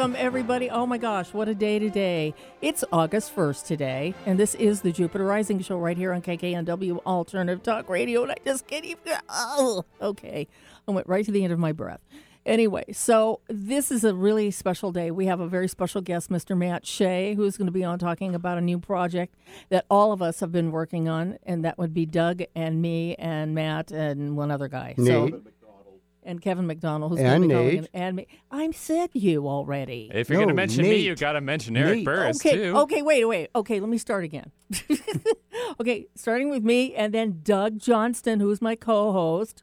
[0.00, 0.70] Welcome, everybody.
[0.70, 2.32] Oh my gosh, what a day today.
[2.62, 7.04] It's August 1st today, and this is the Jupiter Rising Show right here on KKNW
[7.04, 8.22] Alternative Talk Radio.
[8.22, 9.18] And I just can't even.
[9.28, 10.48] Oh, okay.
[10.88, 12.00] I went right to the end of my breath.
[12.46, 15.10] Anyway, so this is a really special day.
[15.10, 16.56] We have a very special guest, Mr.
[16.56, 19.34] Matt Shea, who's going to be on talking about a new project
[19.68, 23.16] that all of us have been working on, and that would be Doug and me
[23.16, 24.94] and Matt and one other guy.
[24.96, 25.06] Nate.
[25.06, 25.42] So,
[26.22, 27.78] and Kevin McDonald, who's And going to be calling Nate.
[27.78, 28.26] in, and me.
[28.50, 30.10] I'm said you already.
[30.12, 31.00] If you're going to mention me, Nate.
[31.06, 32.04] you got to mention Eric Nate.
[32.04, 32.76] Burris okay, too.
[32.78, 33.50] okay, wait, wait.
[33.54, 34.50] Okay, let me start again.
[35.80, 39.62] okay, starting with me, and then Doug Johnston, who's my co-host.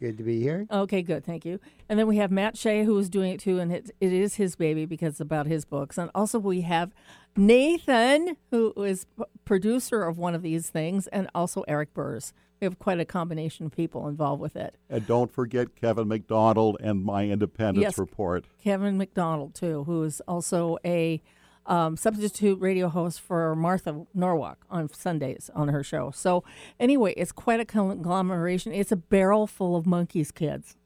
[0.00, 0.66] Good to be here.
[0.70, 1.60] Okay, good, thank you.
[1.88, 4.34] And then we have Matt Shea, who is doing it too, and it, it is
[4.34, 5.96] his baby because it's about his books.
[5.96, 6.92] And also we have
[7.36, 12.32] Nathan, who is p- producer of one of these things, and also Eric Burris.
[12.60, 14.76] We have quite a combination of people involved with it.
[14.88, 17.98] And don't forget Kevin McDonald and my Independence Yes.
[17.98, 18.44] report.
[18.62, 21.20] Kevin McDonald too, who is also a
[21.66, 26.10] um, substitute radio host for Martha Norwalk on Sundays on her show.
[26.10, 26.44] So
[26.78, 28.72] anyway, it's quite a conglomeration.
[28.72, 30.76] It's a barrel full of monkeys, kids.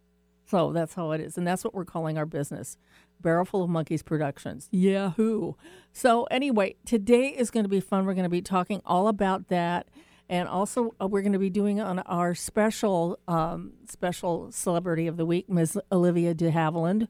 [0.46, 2.78] So that's how it is, and that's what we're calling our business.
[3.20, 4.69] Barrel full of monkeys productions.
[4.70, 5.55] Yahoo!
[5.92, 8.06] So anyway, today is going to be fun.
[8.06, 9.89] We're going to be talking all about that,
[10.29, 15.17] and also uh, we're going to be doing on our special um, special celebrity of
[15.17, 15.79] the week, Ms.
[15.91, 17.09] Olivia de Havilland,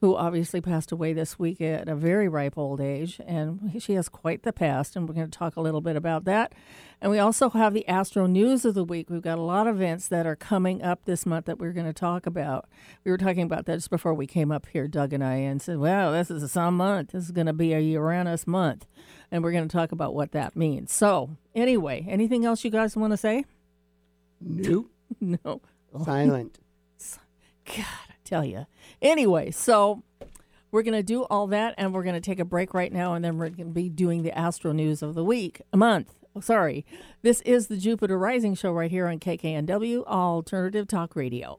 [0.00, 4.08] who obviously passed away this week at a very ripe old age, and she has
[4.08, 6.54] quite the past, and we're going to talk a little bit about that.
[7.02, 9.10] And we also have the Astro News of the week.
[9.10, 11.86] We've got a lot of events that are coming up this month that we're going
[11.86, 12.66] to talk about.
[13.04, 15.60] We were talking about that just before we came up here, Doug and I, and
[15.60, 17.12] said, "Wow, this is a sun month.
[17.12, 18.86] This is going to be a Uranus month,"
[19.30, 20.92] and we're going to talk about what that means.
[20.92, 23.44] So, anyway, anything else you guys want to say?
[24.40, 24.90] Nope.
[25.20, 25.60] no.
[26.04, 26.58] Silent.
[27.66, 28.66] God, tell you.
[29.02, 30.02] Anyway, so
[30.70, 33.14] we're going to do all that and we're going to take a break right now
[33.14, 36.14] and then we're going to be doing the Astro News of the week, a month.
[36.34, 36.86] Oh, sorry.
[37.22, 41.58] This is the Jupiter Rising Show right here on KKNW Alternative Talk Radio.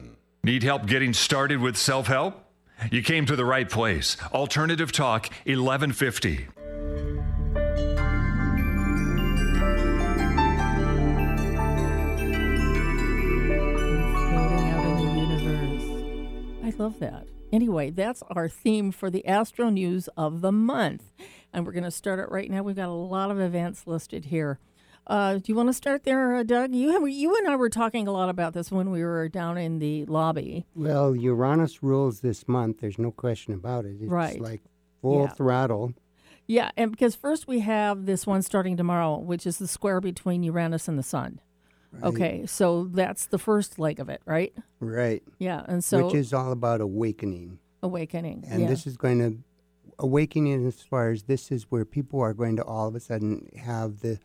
[0.43, 2.43] Need help getting started with self help?
[2.91, 4.17] You came to the right place.
[4.33, 6.47] Alternative Talk 1150.
[14.31, 16.63] Floating out in the universe.
[16.63, 17.27] I love that.
[17.53, 21.03] Anyway, that's our theme for the Astro News of the month.
[21.53, 22.63] And we're going to start it right now.
[22.63, 24.57] We've got a lot of events listed here.
[25.07, 26.73] Uh, do you want to start there, uh, Doug?
[26.73, 29.57] You have, you and I were talking a lot about this when we were down
[29.57, 30.65] in the lobby.
[30.75, 32.79] Well, Uranus rules this month.
[32.81, 33.97] There's no question about it.
[33.99, 34.39] It's Right.
[34.39, 34.61] like
[35.01, 35.27] full Yeah.
[35.29, 35.93] throttle.
[36.47, 40.43] Yeah, and because first we have this one starting tomorrow, which is the square between
[40.43, 41.39] Uranus and the Sun.
[42.03, 44.53] Okay, so that's the first leg of it, right?
[44.79, 45.21] Right.
[45.39, 47.59] Yeah, and so Which is all about awakening.
[47.83, 48.45] awakening.
[48.47, 48.67] And yeah.
[48.67, 49.37] this is going to,
[49.99, 53.49] awakening as far as this is where people are going to all of a sudden
[53.57, 54.19] have the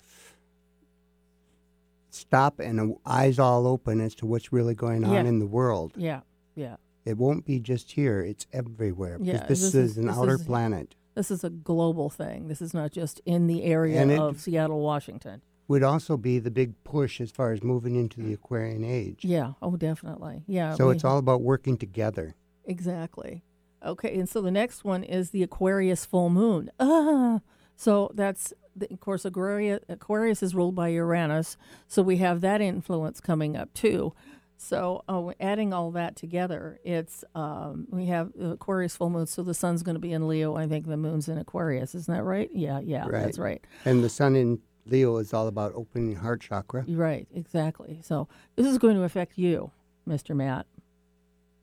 [2.16, 5.25] stop and eyes all open as to what's really going on Yeah.
[5.25, 5.93] in the world.
[5.97, 6.21] yeah,
[6.54, 6.77] yeah.
[7.04, 9.19] It won't be just here, it's everywhere.
[9.21, 10.94] Yeah, this, this is, is- an this outer is- planet.
[11.15, 12.49] This is a global thing.
[12.49, 15.41] This is not just in the area And of Seattle, Washington.
[15.69, 19.24] Would also be the big push as far as moving into the Aquarian age.
[19.24, 19.53] Yeah.
[19.63, 20.45] Oh, definitely.
[20.47, 20.74] Yeah.
[20.74, 22.34] So we- it's all about working together.
[22.65, 23.42] exactly.
[23.84, 26.71] Okay, and so the next one is the Aquarius full moon.
[26.80, 27.41] Ah,
[27.77, 28.53] so that's
[28.91, 31.57] of course Aquarius, Aquarius is ruled by Uranus,
[31.87, 34.13] so we have that influence coming up too.
[34.59, 39.27] So uh, adding all that together, it's um, we have the Aquarius full moon.
[39.27, 40.57] So the sun's going to be in Leo.
[40.57, 41.95] I think the moon's in Aquarius.
[41.95, 42.49] Isn't that right?
[42.53, 43.63] Yeah, yeah, that's right.
[43.84, 46.84] And the sun in Leo is all about opening heart chakra.
[46.89, 48.01] Right, exactly.
[48.03, 49.73] So this is going to affect you,
[50.09, 50.34] Mr.
[50.34, 50.67] Matt.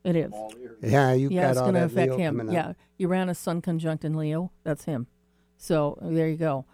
[0.03, 0.33] It is.
[0.81, 2.49] Yeah, you've yeah, got it's all going to affect Leo him.
[2.51, 4.51] Yeah, Uranus, Sun conjunct in Leo.
[4.63, 5.07] That's him.
[5.57, 6.65] So there you go.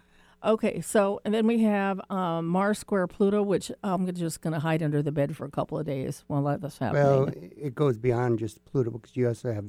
[0.42, 4.60] Okay, so and then we have um, Mars square Pluto, which I'm just going to
[4.60, 7.02] hide under the bed for a couple of days while that's happening.
[7.04, 7.28] Well,
[7.58, 9.66] it goes beyond just Pluto because you also have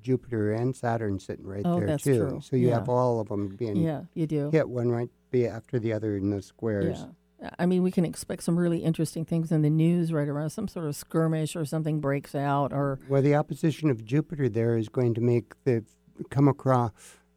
[0.00, 2.18] Jupiter and Saturn sitting right Oh, there that's too.
[2.18, 2.40] true.
[2.40, 2.74] So you Yeah.
[2.80, 4.50] have all of them being yeah, you do.
[4.50, 7.06] hit one right be after the other in those squares.
[7.40, 7.50] Yeah.
[7.58, 10.68] I mean, we can expect some really interesting things in the news right around some
[10.68, 14.88] sort of skirmish or something breaks out or Well, the opposition of Jupiter there is
[14.88, 15.84] going to make the
[16.30, 16.92] come across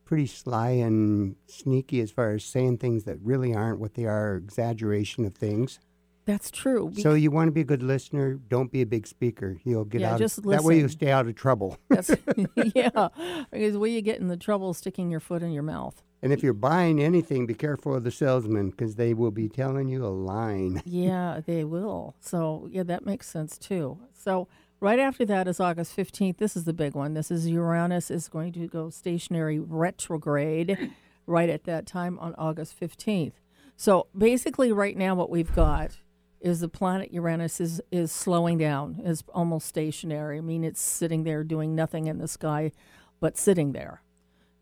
[0.05, 4.35] pretty sly and sneaky as far as saying things that really aren't what they are,
[4.37, 5.79] exaggeration of things.
[6.25, 6.91] that's true.
[6.97, 8.33] So you want to be a good listener.
[8.35, 9.57] Don't be a big speaker.
[9.63, 10.19] You'll get Yeah, out.
[10.19, 10.97] just of, that way you listen.
[10.99, 11.77] stay out of trouble.
[11.89, 12.09] That's,
[12.75, 13.09] yeah,
[13.51, 16.01] because where you get in the trouble sticking your foot in your mouth.
[16.23, 19.87] and if you're buying anything, be careful of the salesman because they will be telling
[19.87, 20.81] you a line.
[20.85, 22.15] Yeah, they will.
[22.21, 23.99] So, yeah, that makes sense too.
[24.13, 24.47] So,
[24.85, 26.37] right after that is August 15th.
[26.37, 27.15] This is the big one.
[27.15, 30.77] This is Uranus is going to go stationary retrograde
[31.25, 33.33] right at that time on August 15th.
[33.75, 35.97] So, basically, right now, what we've got
[36.39, 40.37] is the planet Uranus is, is slowing down, is almost stationary.
[40.37, 42.71] I mean, it's sitting there doing nothing in the sky
[43.19, 44.03] but sitting there.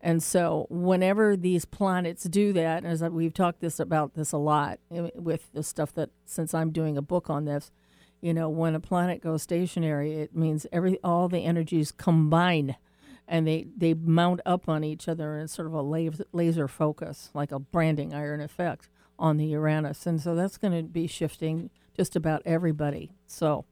[0.00, 4.78] And so, whenever these planets do that, as we've talked this about this a lot
[4.90, 7.70] eh, with the stuff that since I'm doing a book on this,
[8.24, 12.74] you know, when a planet goes stationary, it means every all the energies combine,
[13.28, 17.28] and they they mount up on each other in sort of a laser, laser focus,
[17.34, 18.88] like a branding iron effect
[19.18, 23.12] on the Uranus, and so that's going to be shifting just about everybody.
[23.26, 23.66] So,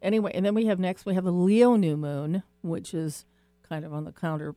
[0.00, 3.24] anyway, and then we have next we have the Leo new moon, which is
[3.68, 4.54] kind of on the counter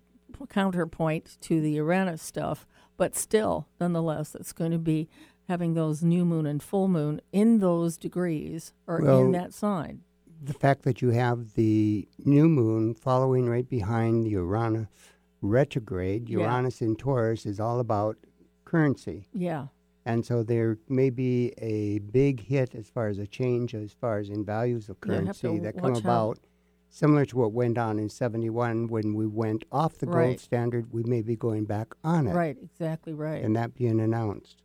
[0.47, 2.67] counterpoint to the Uranus stuff,
[2.97, 5.09] but still, nonetheless, it's going to be
[5.49, 10.03] having those new moon and full moon in those degrees or Well- in that sign.
[10.41, 14.87] the fact that you have the new moon following right behind the Uranus
[15.41, 16.39] retrograde, Yeah.
[16.39, 18.15] Uranus in Taurus is all about
[18.63, 19.27] currency.
[19.33, 19.67] Yeah,
[20.05, 24.17] And so there may be a big hit as far as a change as far
[24.19, 26.39] as in values of Yeah, currency that come about.
[26.89, 31.03] Similar to what went on in 71 when we went off the gold standard, we
[31.03, 32.33] may be going back on it.
[32.33, 33.43] right, exactly right.
[33.43, 34.63] And that being announced.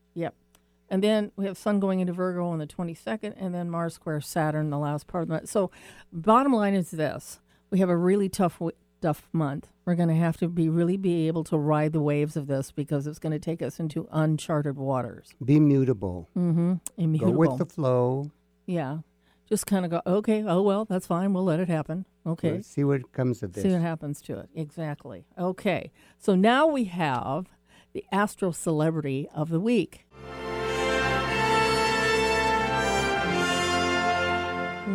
[0.91, 4.21] And then we have Sun going into Virgo on the 22nd, and then Mars square
[4.21, 5.49] Saturn the last part of that.
[5.49, 5.71] So,
[6.13, 7.41] bottom line is this:
[7.71, 9.69] we have a really tough, w- tough month.
[9.87, 12.71] We're going to have to be really be able to ride the waves of this
[12.71, 15.31] because it's going to take us into uncharted waters.
[15.45, 16.29] Be mutable.
[16.37, 16.75] Mm-hmm.
[16.97, 17.33] Immutable.
[17.33, 18.31] Go with the flow.
[18.67, 18.99] yeah.
[19.47, 20.01] Just kind of go.
[20.07, 20.43] Okay.
[20.47, 21.35] Oh well, that's fine.
[21.35, 22.07] We'll let it happen.
[22.27, 22.53] Okay.
[22.53, 23.63] Let's see what comes of this.
[23.63, 24.49] See what happens to it.
[24.55, 25.27] Exactly.
[25.39, 25.93] Okay.
[26.19, 27.49] So now we have
[27.93, 30.07] the astro celebrity of the week.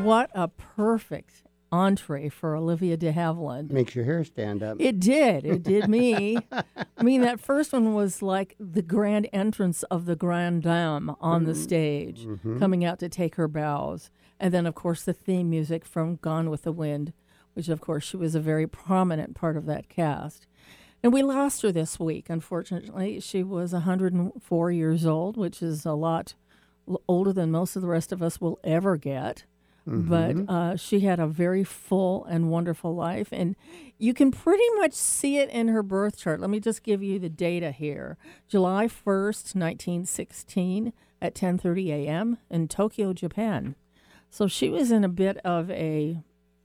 [0.10, 3.70] What a perfect entree for Olivia de Havilland.
[3.70, 4.78] Makes your hair stand up.
[4.80, 5.46] It did.
[5.46, 6.40] It did me.
[6.98, 11.44] I mean, that first one was like the grand entrance of the Grand Dame on
[11.44, 11.62] the mm-hmm.
[11.62, 12.58] stage, mm-hmm.
[12.58, 14.10] coming out to take her bows.
[14.40, 17.14] And then, of course, the theme music from Gone with the Wind,
[17.54, 20.48] which, of course, she was a very prominent part of that cast.
[21.04, 23.20] And we lost her this week, unfortunately.
[23.20, 26.34] She was 104 years old, which is a lot
[27.08, 29.44] older than most of the rest of us will ever get.
[29.92, 33.56] But uh, she had a very full and wonderful life, and
[33.98, 36.40] you can pretty much see it in her birth chart.
[36.40, 41.92] Let me just give you the data here: July first, nineteen sixteen, at ten thirty
[41.92, 42.38] a.m.
[42.50, 43.76] in Tokyo, Japan.
[44.30, 46.22] So she was in a bit of a,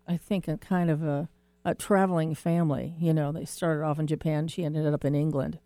[0.06, 1.30] I think, a kind of a,
[1.64, 2.94] a traveling family.
[3.00, 4.48] You know, they started off in Japan.
[4.48, 5.58] She ended up in England.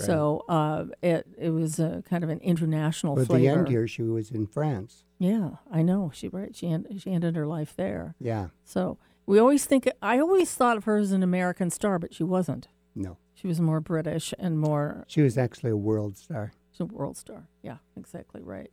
[0.00, 3.40] So uh, it it was a kind of an international But flavor.
[3.42, 5.04] the end here, she was in France.
[5.18, 6.10] Yeah, I know.
[6.14, 6.54] She right.
[6.54, 8.14] She end, she ended her life there.
[8.18, 8.48] Yeah.
[8.64, 9.88] So we always think.
[10.02, 12.68] I always thought of her as an American star, but she wasn't.
[12.94, 13.18] No.
[13.34, 16.52] She was more British and more She was actually a world star.
[16.70, 17.48] she's a world star.
[17.62, 18.70] Yeah, exactly right.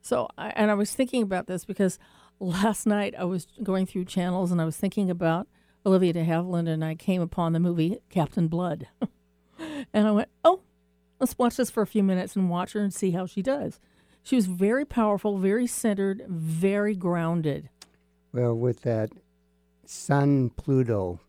[0.00, 1.98] So, I, and I was thinking about this because
[2.38, 5.48] last night I was going through channels and I was thinking about
[5.86, 8.86] Olivia de Havilland, and I came upon the movie Captain Blood,
[9.92, 10.60] and I went, "Oh,
[11.20, 13.80] let's watch this for a few minutes and watch her and see how she does."
[14.22, 17.68] She was very powerful, very centered, very grounded.
[18.32, 19.10] Well, with that
[19.84, 21.20] Sun Pluto,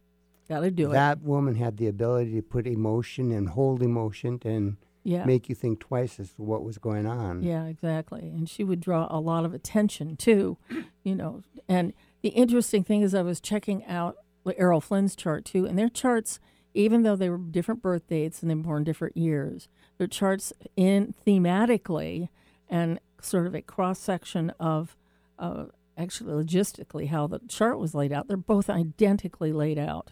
[0.48, 0.94] Got to do it.
[0.94, 5.26] that woman had the ability to put emotion and hold emotion and Yeah.
[5.26, 7.44] make you think twice as to what was going on.
[7.44, 8.22] Yeah, exactly.
[8.22, 10.58] And she would draw a lot of attention too,
[11.04, 11.42] you know.
[11.68, 14.16] And the interesting thing is, I was checking out
[14.58, 16.40] Errol Flynn's chart too, and their charts,
[16.76, 19.68] even though they were different birth dates and they were born different years,
[19.98, 22.30] their charts in thematically
[22.70, 24.96] and sort of a cross section of,
[25.40, 25.66] uh,
[25.98, 28.28] actually logistically how the chart was laid out.
[28.28, 30.12] They're both identically laid out,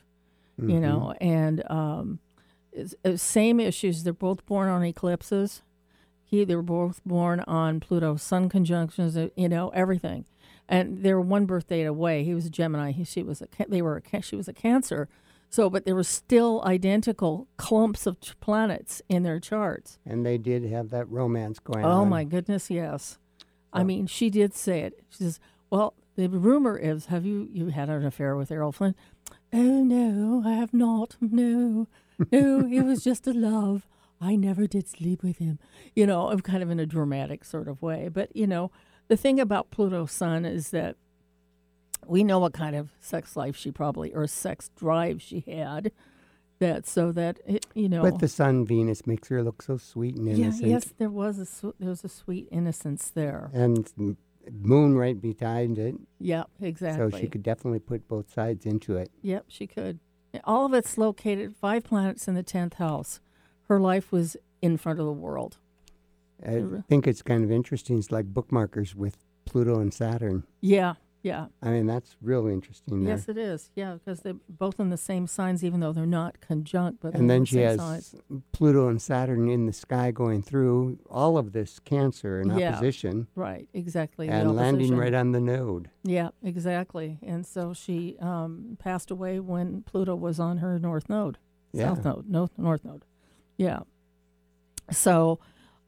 [0.57, 2.19] you know, and um,
[2.71, 4.03] it's, it's same issues.
[4.03, 5.61] They're both born on eclipses.
[6.23, 9.17] He, they were both born on Pluto Sun conjunctions.
[9.17, 10.25] uh, You know everything,
[10.69, 12.23] and they were one birth date away.
[12.23, 12.91] He was a Gemini.
[12.91, 13.47] He, she was a.
[13.67, 14.01] They were.
[14.13, 15.09] A, she was a Cancer.
[15.53, 19.99] So, but there were still identical clumps of planets in their charts.
[20.03, 21.99] And they did have that romance going oh, on.
[21.99, 23.19] Oh my goodness, yes.
[23.71, 25.03] I mean, she did say it.
[25.11, 28.95] She says, "Well, the rumor is, have you you had an affair with Errol Flynn?"
[29.53, 31.17] Oh no, I have not.
[31.21, 31.87] No,
[32.31, 33.87] no, it was just a love.
[34.19, 35.59] I never did sleep with him.
[35.95, 38.09] You know, I'm kind of in a dramatic sort of way.
[38.11, 38.71] But you know,
[39.07, 40.95] the thing about Pluto's sun is that
[42.07, 45.91] we know what kind of sex life she probably or sex drive she had.
[46.59, 48.03] That so that it, you know.
[48.03, 50.67] But the sun Venus makes her look so sweet and yeah, innocent.
[50.67, 53.49] yes, there was a sw- there was a sweet innocence there.
[53.53, 54.15] And
[54.51, 55.95] moon right behind it.
[56.19, 57.11] Yeah, exactly.
[57.11, 59.09] So she could definitely put both sides into it.
[59.21, 59.99] Yep, she could.
[60.43, 63.19] All of it's located five planets in the tenth house.
[63.67, 65.57] Her life was in front of the world.
[66.45, 67.97] I think it's kind of interesting.
[67.97, 70.43] It's like bookmarkers with Pluto and Saturn.
[70.61, 71.45] Yeah, yeah.
[71.61, 73.05] I mean, that's real interesting.
[73.05, 73.15] There.
[73.15, 73.71] Yes, it is.
[73.75, 76.99] Yeah, because they're both in the same signs, even though they're not conjunct.
[77.01, 78.15] But and then she has signs.
[78.51, 83.27] Pluto and Saturn in the sky going through all of this Cancer in Yeah, opposition
[83.35, 84.27] right, exactly.
[84.27, 85.89] and landing right on the node.
[86.03, 87.19] Yeah, exactly.
[87.23, 91.37] And so she um, passed away when Pluto was on her north node,
[91.73, 93.05] south node, north north node.
[93.55, 93.79] Yeah.
[94.91, 95.39] So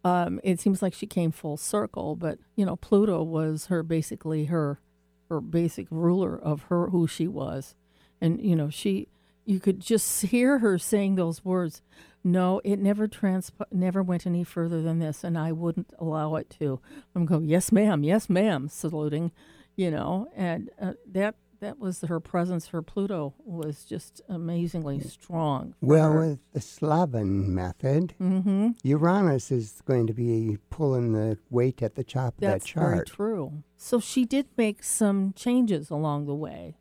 [0.06, 4.46] um, it seems like she came full circle, but you know, Pluto was her basically
[4.46, 4.80] her
[5.29, 7.75] her basic ruler of her who she was,
[8.22, 9.08] and you know, she
[9.46, 11.82] you could just hear her saying those words.
[12.24, 16.50] No, it never transp- never went any further than this, and I wouldn't allow it
[16.60, 16.79] to.
[17.13, 19.32] I'm going, yes, ma'am, yes, ma'am, saluting,
[19.75, 21.36] you know, and uh, that
[21.66, 22.68] that was her presence.
[22.68, 25.74] Her Pluto was just amazingly strong.
[25.82, 26.20] Well, her.
[26.20, 28.70] with the Slavan method, Mm-hmm.
[28.84, 32.98] Uranus is going to be pulling the weight at the top of that chart.
[32.98, 33.64] That's very true.
[33.78, 36.78] So she did make some changes along the way.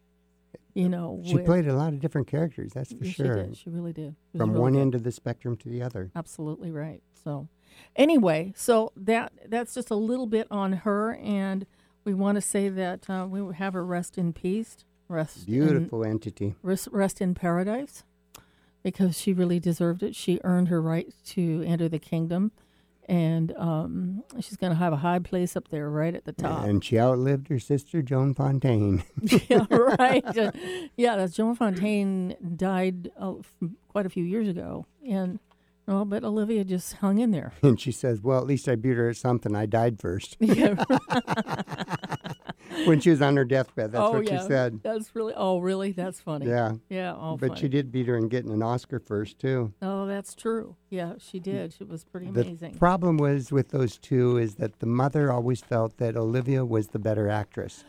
[0.75, 3.37] You know, She with- played a lot of different characters, that's for sure.
[3.39, 3.57] She did.
[3.57, 4.17] She really did.
[4.37, 4.81] From really one good.
[4.81, 6.11] end of the spectrum to the other.
[6.15, 7.01] Absolutely right.
[7.23, 7.49] So,
[7.97, 11.65] anyway, so that that's just a little bit on her, and
[12.05, 14.77] we want to say that uh, we have her rest in peace,
[15.09, 16.55] rest in, Beautiful entity.
[16.63, 18.05] rest, rest in paradise,
[18.83, 20.15] because she really deserved it.
[20.15, 22.53] She earned her right to enter the kingdom,
[23.09, 26.65] and um, she's going to have a high place up there, right at the top.
[26.65, 29.05] And she outlived her sister, Joan Fontaine.
[29.49, 30.25] yeah, right.
[30.97, 33.35] Yeah, that's Joan Fontaine died uh,
[33.89, 35.39] quite a few years ago, and
[35.87, 37.53] well, but Olivia just hung in there.
[37.63, 39.55] and she says, Well, at least I beat her at something.
[39.55, 40.37] I died first.
[40.45, 40.77] Yeah.
[42.87, 44.81] when she was on her deathbed, that's oh what yeah, she said.
[44.83, 45.33] That's really.
[45.37, 45.93] Oh, really?
[45.93, 46.47] That's funny.
[46.47, 46.75] Yeah.
[46.89, 47.15] Yeah.
[47.19, 47.61] Oh, but funny.
[47.61, 49.73] she did beat her in getting an Oscar first, too.
[49.83, 50.77] Oh, that's true.
[50.91, 51.45] Yeah, she mm.
[51.45, 51.75] did.
[51.75, 52.73] She was pretty amazing.
[52.73, 56.89] The problem was with those two is that the mother always felt that Olivia was
[56.89, 57.85] the better actress.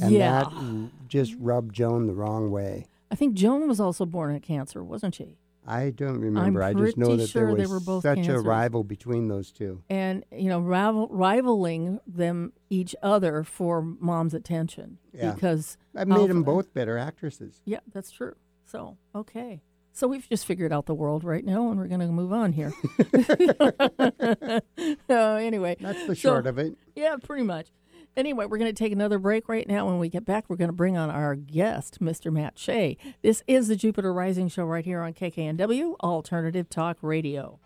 [0.00, 0.44] And yeah.
[0.44, 2.86] that just rubbed Joan the wrong way.
[3.10, 5.38] I think Joan was also born in cancer, wasn't she?
[5.66, 6.62] I don't remember.
[6.62, 9.50] I just know that sure there they was were both such a rival between those
[9.50, 9.82] two.
[9.88, 15.32] And you know, rival, rivaling them each other for mom's attention Yeah.
[15.32, 17.62] because That made them both better actresses.
[17.64, 18.34] Yeah, that's true.
[18.66, 19.62] So, okay.
[19.92, 22.52] So we've just figured out the world right now, and we're going to move on
[22.52, 22.72] here.
[25.08, 26.76] uh, anyway, That's the so- short of it.
[26.96, 27.68] Yeah, pretty much.
[28.16, 29.86] Anyway, we're going to take another break right now.
[29.86, 32.32] When we get back, we're going to bring on our guest, Mr.
[32.32, 32.96] Matt Shea.
[33.22, 37.58] This is the Jupiter Rising Show right here on KKNW Alternative Talk Radio.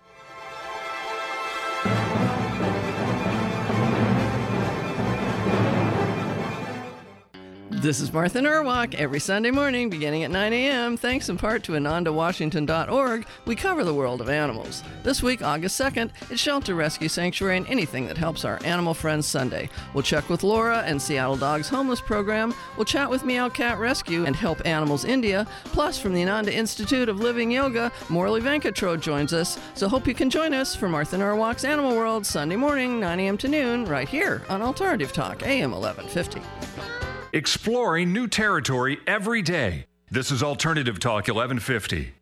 [7.81, 8.97] This is Martha Norwalk.
[8.97, 13.95] Every Sunday morning, beginning at 9 a.m., thanks in part to AnandaWashington.org, we cover the
[13.95, 14.83] world of animals.
[15.05, 19.29] This week, August 2nd, it's Shelter Rescue Sanctuary and anything that helps our animal friends
[19.29, 19.71] Sunday.
[19.95, 22.53] We'll check with Laura and Seattle Dogs Homeless Program.
[22.77, 25.47] We'll chat with Meow Cat Rescue and Help Animals India.
[25.67, 29.57] Plus, from the Ananda Institute of Living Yoga, Morley Venkatro joins us.
[29.75, 33.39] So hope you can join us for Martha Norwalk's Animal World Sunday morning, 9 a.m.
[33.39, 37.08] to noon, right here on Alternative Talk, AM 1150.
[37.35, 39.85] Exploring new territory every day.
[40.11, 42.15] This is Alternative Talk 1150.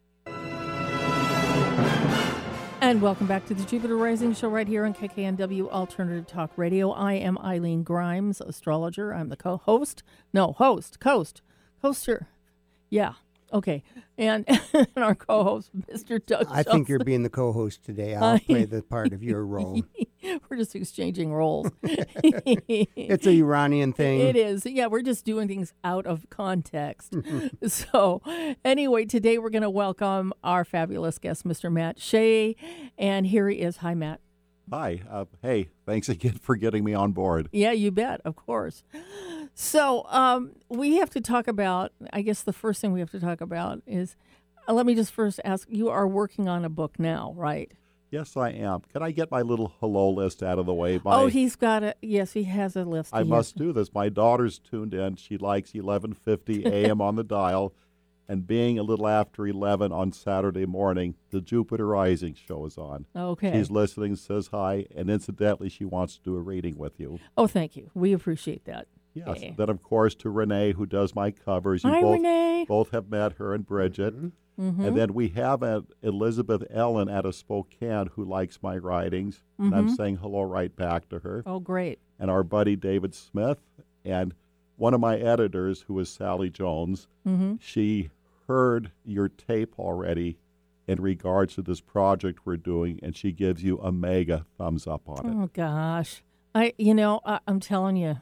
[2.80, 6.90] And welcome back to the Jupiter Rising Show right here on KKNW Alternative Talk Radio.
[6.90, 9.14] I am Eileen Grimes, astrologer.
[9.14, 10.02] I'm the co host.
[10.32, 11.40] No, host, coast,
[11.80, 12.26] coaster.
[12.90, 13.12] Yeah,
[13.52, 13.82] okay.
[14.18, 16.24] And, and our co host, Mr.
[16.24, 16.46] Doug.
[16.50, 18.14] I think you're being the co-host today.
[18.16, 19.82] I'll play the part of your role.
[20.48, 21.70] We're just exchanging roles.
[21.82, 24.20] It's a Uranian thing.
[24.20, 24.66] It is.
[24.66, 27.14] Yeah, we're just doing things out of context.
[27.68, 28.22] so,
[28.64, 31.70] anyway, today we're going to welcome our fabulous guest, Mr.
[31.70, 32.56] Matt Shea.
[32.98, 33.76] And here he is.
[33.78, 34.20] Hi, Matt.
[34.72, 35.00] Hi.
[35.08, 37.48] Uh, hey, thanks again for getting me on board.
[37.52, 38.82] Yeah, you bet, of course.
[39.58, 43.20] So, um, we have to talk about, I guess the first thing we have to
[43.20, 44.14] talk about is
[44.68, 47.72] uh, let me just first ask you are working on a book now, right?
[48.10, 48.82] Yes, I am.
[48.92, 51.00] Can I get my little hello list out of the way?
[51.02, 52.34] My, oh, he's got a yes.
[52.34, 53.14] He has a list.
[53.14, 53.94] I must do this.
[53.94, 55.16] My daughter's tuned in.
[55.16, 57.00] She likes 11:50 a.m.
[57.00, 57.72] on the dial,
[58.28, 63.06] and being a little after 11 on Saturday morning, the Jupiter Rising show is on.
[63.16, 63.52] Okay.
[63.52, 67.18] She's listening, says hi, and incidentally, she wants to do a reading with you.
[67.38, 67.90] oh, thank you.
[67.94, 68.86] We appreciate that.
[69.16, 69.28] Yes.
[69.28, 69.54] Okay.
[69.56, 71.82] Then, of course, to Renee, who does my covers.
[71.84, 72.64] You Hi, both, Renee.
[72.68, 74.14] both have met her and Bridget.
[74.60, 74.84] Mm-hmm.
[74.84, 79.42] And then we have a, Elizabeth Ellen out of Spokane who likes my writings.
[79.58, 81.42] And I'm saying hello right back to her.
[81.46, 81.98] Oh, great.
[82.18, 83.58] And our buddy David Smith.
[84.04, 84.34] And
[84.76, 87.54] one of my editors, who is Sally Jones, Mm-hmm.
[87.60, 88.10] she
[88.46, 90.38] heard your tape already
[90.86, 95.08] in regards to this project we're doing, and she gives you a mega thumbs up
[95.08, 95.34] on it.
[95.36, 96.22] Oh gosh,
[96.54, 98.18] I you know I, I'm telling you,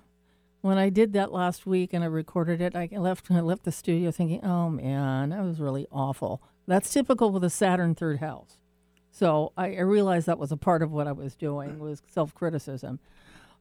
[0.64, 3.70] when I did that last week and I recorded it, I left I left the
[3.70, 6.40] studio thinking, oh man, that was really awful.
[6.66, 8.56] That's typical with a Saturn third house.
[9.10, 12.34] So I, I realized that was a part of what I was doing was self
[12.34, 12.98] criticism.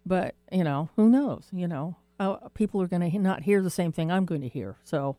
[0.06, 1.50] But you know, who knows?
[1.52, 4.50] You know, uh, people are going to not hear the same thing I'm going to
[4.50, 4.78] hear.
[4.86, 5.18] So.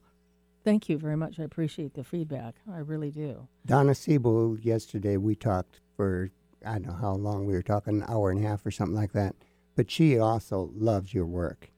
[0.64, 1.38] Thank you very much.
[1.38, 2.55] I appreciate the feedback.
[2.73, 3.49] I really do.
[3.67, 6.31] Donna Siebel, yesterday we talked for,
[6.64, 8.97] I don't know how long we were talking, an hour and a half or something
[8.97, 9.37] like that.
[9.76, 11.69] But she also loves your work.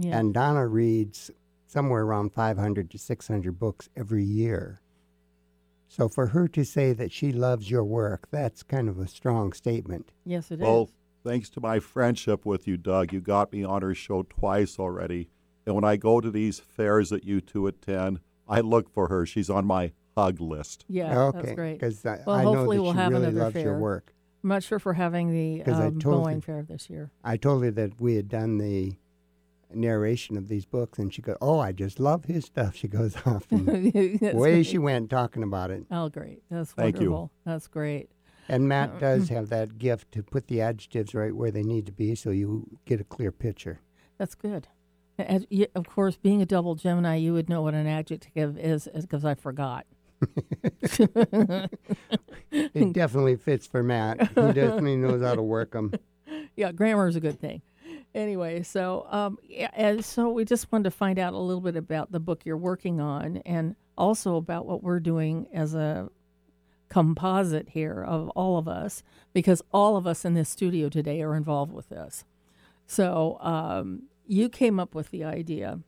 [0.00, 0.18] Yeah.
[0.18, 1.30] And Donna reads
[1.66, 4.80] somewhere around 500 to 600 books every year.
[5.88, 9.52] So for her to say that she loves your work, that's kind of a strong
[9.52, 10.12] statement.
[10.24, 10.60] yes, it is.
[10.60, 10.90] Well,
[11.24, 15.30] thanks to my friendship with you, Doug, you got me on her show twice already.
[15.66, 19.26] And when I go to these fairs that you two attend, I look for her.
[19.26, 20.84] She's on my hug list.
[20.88, 21.38] Yeah, okay.
[21.42, 21.72] that's great.
[21.74, 23.78] Because I, Well, I know hopefully that we'll she have really another loves your fair.
[23.78, 24.14] work.
[24.42, 26.88] I'm not sure if we're having the 'Cause I um, told Boeing you- Fair this
[26.88, 27.10] year.
[27.24, 28.94] I told her that we had done the
[29.74, 33.16] narration of these books, and she goes, "Oh, I just love his stuff." She goes
[33.26, 33.66] off, and
[34.20, 34.66] That's away great.
[34.66, 35.84] she went talking about it.
[35.90, 36.42] Oh, great.
[36.50, 37.10] That's Thank you.
[37.10, 37.32] wonderful.
[37.44, 38.10] That's great.
[38.48, 41.84] And Uh, Matt does have that gift to put the adjectives right where they need
[41.86, 43.80] to be, so you get a clear picture.
[44.16, 44.68] That's good.
[45.18, 49.24] Y- of course, being a double Gemini, you would know what an adjective is because
[49.24, 49.84] I forgot.
[52.50, 54.20] It definitely fits for Matt.
[54.28, 55.92] He definitely knows how to work them.
[56.56, 57.62] Yeah, grammar is a good thing.
[58.18, 62.10] Anyway, so um, yeah, so we just wanted to find out a little bit about
[62.10, 66.10] the book you're working on, and also about what we're doing as a
[66.88, 71.36] composite here of all of us, because all of us in this studio today are
[71.36, 72.24] involved with this.
[72.88, 75.78] So um, you came up with the idea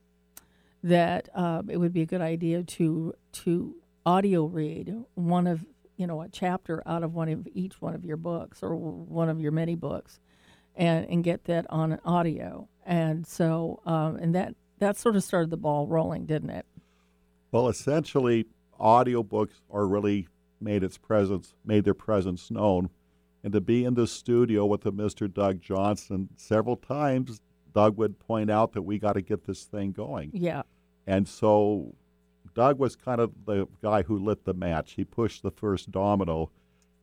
[0.84, 3.74] that um, it would be a good idea to to
[4.06, 5.66] audio read one of
[5.96, 9.28] you know a chapter out of one of each one of your books or one
[9.28, 10.20] of your many books
[10.76, 15.50] and and get that on audio and so um, and that that sort of started
[15.50, 16.66] the ball rolling didn't it
[17.52, 18.46] Well, essentially,
[18.78, 20.28] audiobooks are really
[20.60, 22.90] made its presence, made their presence known.
[23.42, 25.32] And to be in the studio with the Mr.
[25.32, 27.40] Doug Johnston several times,
[27.74, 30.30] Doug would point out that we got to get this thing going.
[30.32, 30.62] yeah
[31.06, 31.94] And so
[32.54, 34.92] Doug was kind of the guy who lit the match.
[34.92, 36.50] He pushed the first domino,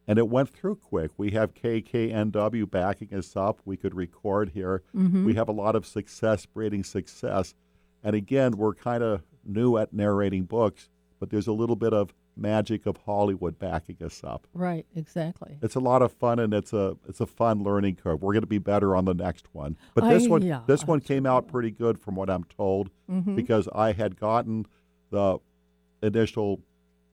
[0.08, 1.12] and it went through quick.
[1.17, 3.60] We have KKNW backing us up.
[3.65, 4.84] We could record here.
[4.93, 7.54] We have a lot of success breeding success.
[8.04, 10.89] And again, we're kind of new at narrating books,
[11.20, 14.46] but there's a little bit of magic of Hollywood backing us up.
[14.54, 18.22] right exactly It's a lot of fun and it's a it's a fun learning curve.
[18.22, 19.76] We're going to be better on the next one.
[19.96, 22.91] But this I- one yeah, this one came out pretty good from what I'm told
[23.10, 23.36] Mm-hmm.
[23.36, 24.67] because I had gotten
[25.10, 25.39] the
[26.04, 26.62] initial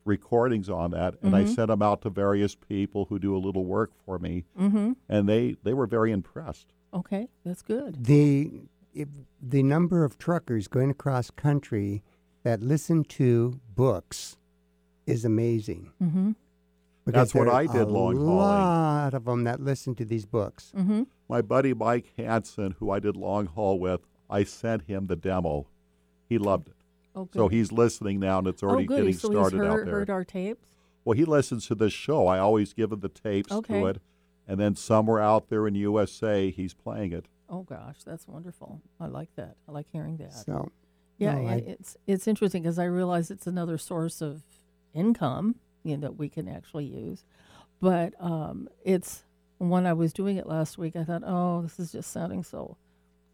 [0.04, 3.64] recordings on that and I sent them out to various people who do a little
[3.64, 6.72] work for me mm-hmm and they they were very impressed.
[6.92, 8.50] okay that's good The
[8.94, 9.08] if,
[9.42, 12.02] the number of truckers going across country
[12.44, 14.36] that listen to books
[15.06, 15.90] is amazing.
[16.02, 16.32] mm-hmm
[17.06, 18.36] That's what I did a long hauling.
[18.36, 20.72] lot of them that listen to these books.
[20.76, 25.16] mm-hmm My buddy Mike Hansen, who I did long haul with, I sent him the
[25.16, 25.66] demo.
[26.28, 26.74] He loved it.
[27.14, 27.38] Oh, good.
[27.38, 28.96] So he's listening now and it's already oh, good.
[28.98, 29.94] getting so started he's out heard, there.
[29.94, 30.68] heard our tapes
[31.04, 32.26] Well, he listens to this show.
[32.26, 33.80] I always give him the tapes Okay.
[33.80, 34.02] to it.
[34.46, 37.26] And then somewhere out there in the USA, he's playing it.
[37.48, 40.70] oh gosh that's wonderful i like that i like hearing that So
[41.18, 44.42] Yeah, No, I- it's it's interesting because I realize it's another source of
[44.92, 47.24] income, you know, that we can actually use.
[47.80, 49.24] But um, it's
[49.58, 52.76] when I was doing it last week, I thought, oh, this is just sounding so.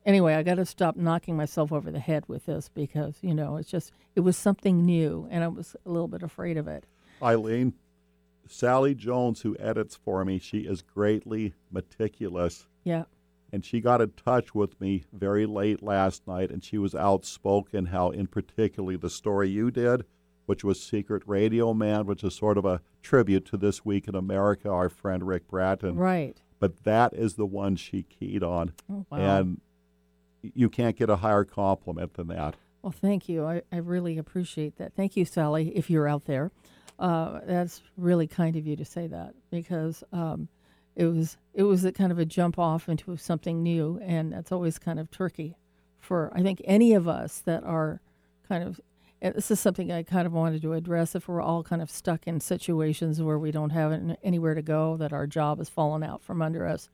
[0.07, 3.57] Anyway, I got to stop knocking myself over the head with this because you know
[3.57, 6.85] it's just it was something new, and I was a little bit afraid of it.
[7.23, 7.75] Eileen,
[8.47, 12.67] Sally Jones, who edits for me, she is greatly meticulous.
[12.83, 13.05] Yeah,
[13.53, 17.87] And she got in touch with me very late last night, and she was outspoken
[17.87, 20.05] how, in particularly, the story you did
[20.51, 24.17] which was Secret Radio Man, which is sort of a tribute to This Week in
[24.17, 25.95] America, our friend Rick Bratton.
[25.95, 26.43] Right.
[26.59, 28.73] But that is the one she keyed on.
[28.91, 29.19] Oh, wow.
[29.19, 29.61] And
[30.43, 32.57] you can't get a higher compliment than that.
[32.83, 33.45] Well, thank you.
[33.45, 34.95] I, I really appreciate that.
[34.95, 36.51] Thank you, Sally, if you're out there.
[36.99, 40.49] Uh, that's really kind of you to say that because um,
[40.97, 44.53] it was it was a kind of a jump off into something new, and that's
[44.53, 45.57] always kind of tricky
[45.99, 48.01] for I think any of us that are
[48.49, 48.81] kind of.
[49.23, 51.15] This is something I kind of wanted to address.
[51.15, 54.97] If we're all kind of stuck in situations where we don't have anywhere to go,
[54.97, 56.89] that our job has fallen out from under us,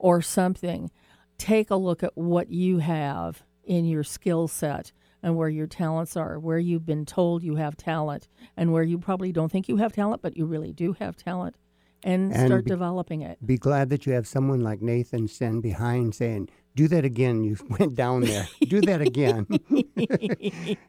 [0.00, 0.90] or something,
[1.38, 6.16] take a look at what you have in your skill set and where your talents
[6.16, 9.76] are, where you've been told you have talent, and where you probably don't think you
[9.76, 11.56] have talent, but you really do have talent,
[12.04, 13.44] and, And start be- developing it.
[13.44, 17.42] Be glad that you have someone like Nathan stand behind saying, "Do that again.
[17.42, 18.46] You went down there.
[18.68, 19.46] Do that again,"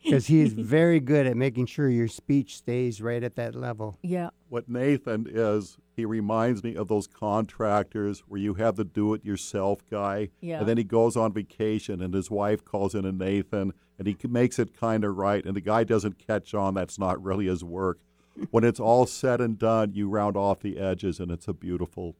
[0.04, 3.98] because he's very good at making sure your speech stays right at that level.
[4.04, 9.14] Yeah, What Nathan is, he reminds me of those contractors where you have the do
[9.14, 10.30] it yourself guy.
[10.42, 10.60] Yeah.
[10.60, 14.16] And then he goes on vacation and his wife calls in a Nathan and he
[14.28, 15.46] makes it kind of right.
[15.46, 18.00] And the guy doesn't catch on that's not really his work.
[18.52, 22.16] when it's all said and done, you round off the edges and it's a beautiful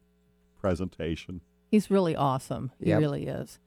[0.58, 1.40] presentation.
[1.70, 2.72] he's really awesome.
[2.78, 2.98] He Yep.
[3.00, 3.58] really is.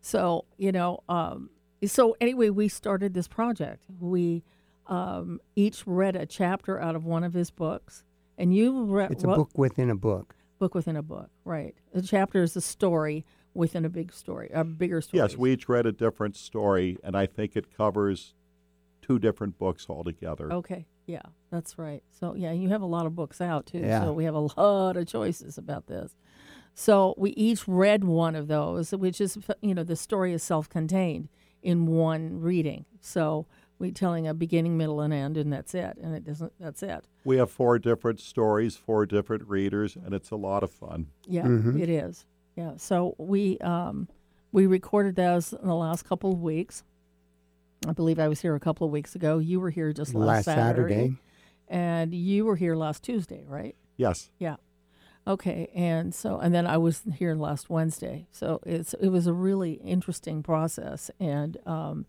[0.00, 1.50] So you know, um,
[1.86, 3.84] so anyway, we started this project.
[4.00, 4.42] We
[4.88, 8.04] um, each read a chapter out of one of his books,
[8.38, 10.34] and you re- It's a wrote- book within a book.
[10.58, 11.74] book within a book, right?
[11.94, 15.18] A chapter is a story within a big story, a bigger story.
[15.22, 18.34] Yes, we each read a different story, and I think it covers
[19.02, 20.52] two different books altogether.
[20.52, 22.02] Okay, yeah, that's right.
[22.10, 23.78] So yeah, you have a lot of books out too.
[23.80, 24.04] Yeah.
[24.04, 26.14] So we have a lot of choices about this.
[26.74, 31.28] So we each read one of those, which is you know the story is self-contained
[31.62, 32.86] in one reading.
[33.00, 33.46] So
[33.82, 35.98] we telling a beginning, middle, and end, and that's it.
[36.00, 36.52] And it doesn't.
[36.60, 37.04] That's it.
[37.24, 41.08] We have four different stories, four different readers, and it's a lot of fun.
[41.26, 42.24] Yeah, it is.
[42.56, 42.74] Yeah.
[42.76, 44.08] So we um,
[44.52, 46.84] we recorded those in the last couple of weeks.
[47.86, 49.38] I believe I was here a couple of weeks ago.
[49.38, 51.16] You were here just last, Last Saturday.
[51.66, 53.74] and you were here last Tuesday, right?
[53.96, 54.30] Yes.
[54.38, 54.56] Yeah.
[55.26, 58.26] Okay, and so and then I was here last Wednesday.
[58.30, 62.06] So it's it was a really interesting process, and um,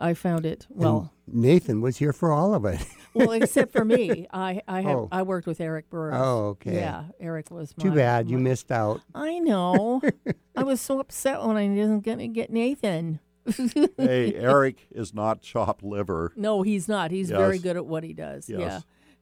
[0.00, 1.12] I found it well.
[1.26, 2.84] Nathan was here for all of it.
[3.14, 5.08] well, except for me, I I have Oh.
[5.12, 6.16] I worked with Eric Burris.
[6.18, 6.76] Oh, okay.
[6.76, 9.00] Yeah, Eric was Too my- bad you missed out.
[9.14, 10.00] I know.
[10.56, 13.20] I was so upset when I didn't get get Nathan.
[13.96, 16.32] Hey, Eric is not chopped liver.
[16.36, 17.10] No, he's not.
[17.10, 18.48] He's very good at what he does.
[18.48, 18.58] Yes.
[18.60, 18.80] Yeah.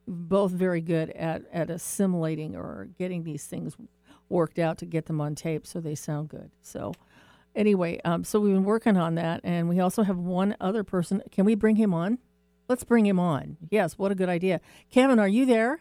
[0.09, 3.77] Both very good at, at assimilating or getting these things
[4.29, 6.51] worked out to get them on tape so they sound good.
[6.61, 6.93] So,
[7.57, 9.40] anyway, um, so we've been working on that.
[9.42, 11.23] And we also have one other person.
[11.33, 12.19] Can we bring him on?
[12.69, 13.57] Let's bring him on.
[13.71, 14.61] Yes, what a good idea.
[14.90, 15.81] Kevin, are you there?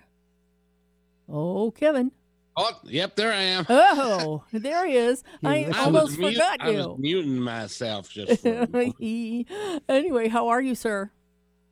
[1.27, 2.11] Oh, Kevin.
[2.57, 3.65] Oh, yep, there I am.
[3.67, 5.23] Oh, there he is.
[5.43, 5.65] I.
[5.65, 6.95] I almost was mute- forgot I was you.
[6.99, 9.83] muting myself just for a moment.
[9.89, 11.11] anyway, how are you, sir?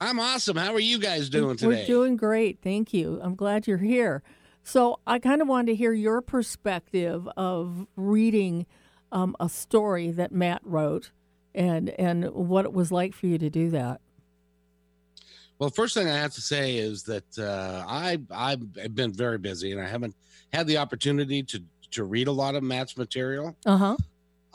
[0.02, 0.58] I'm awesome.
[0.58, 1.68] How are you guys doing today?
[1.82, 2.60] We're doing great.
[2.62, 3.20] Thank you.
[3.24, 4.24] I'm glad you're here.
[4.64, 8.66] So, I kind of wanted to hear your perspective of reading
[9.14, 11.12] um, a story that Matt wrote
[11.56, 14.02] and and what it was like for you to do that.
[15.60, 19.72] Well, first thing I have to say is that uh, I I've been very busy
[19.72, 20.16] and I haven't
[20.52, 23.56] had the opportunity to to read a lot of Matt's material.
[23.66, 23.96] Uh-huh.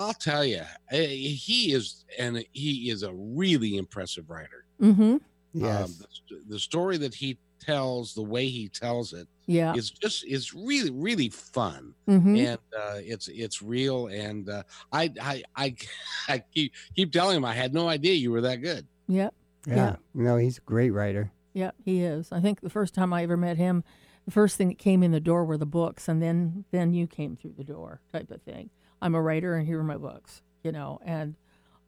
[0.00, 4.64] I'll tell you, he is and he is a really impressive writer.
[4.80, 5.16] Mm-hmm.
[5.54, 5.88] Yes.
[5.88, 9.72] Um, the, the story that he tells, the way he tells it, Yeah.
[9.74, 11.94] it's just it's really really fun.
[12.06, 12.38] Mhm.
[12.38, 14.08] and uh, it's it's real.
[14.08, 15.74] And uh, I, I I
[16.28, 18.86] I keep keep telling him I had no idea you were that good.
[19.08, 19.34] Yep.
[19.66, 19.74] yeah.
[19.74, 19.96] yeah.
[20.14, 21.32] No, he's a great writer.
[21.54, 22.30] Yeah, he is.
[22.30, 23.82] I think the first time I ever met him,
[24.26, 27.06] the first thing that came in the door were the books, and then then you
[27.06, 28.68] came through the door, type of thing.
[29.00, 31.36] I'm a writer, and here are my books, you know, and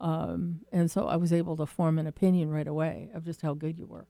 [0.01, 3.53] um, and so I was able to form an opinion right away of just how
[3.53, 4.07] good you were.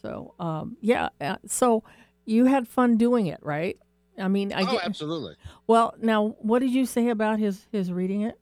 [0.00, 1.84] So um, yeah, uh, so
[2.26, 3.78] you had fun doing it, right?
[4.18, 5.36] I mean, I oh, get, absolutely.
[5.66, 5.94] well.
[6.00, 8.38] Now, what did you say about his his reading it,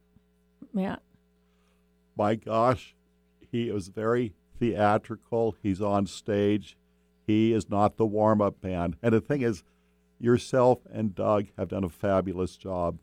[0.72, 1.02] Matt?
[2.16, 2.94] My gosh,
[3.50, 5.56] he is very theatrical.
[5.62, 6.76] He's on stage.
[7.26, 8.96] He is not the warm up man.
[9.02, 9.64] And the thing is,
[10.20, 12.98] yourself and Doug have done a fabulous job.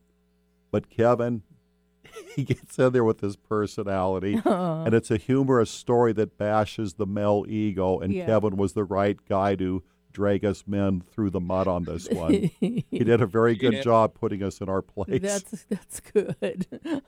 [0.71, 1.41] But Kevin,
[2.35, 4.39] he gets in there with his personality.
[4.45, 7.99] and it's a humorous story that bashes the male ego.
[7.99, 8.27] And Yeah.
[8.27, 12.31] Kevin was the right guy to drag us men through the mud on this one.
[12.59, 13.81] he did a very good Yeah.
[13.81, 15.21] job putting us in our place.
[15.21, 16.67] That's that's good.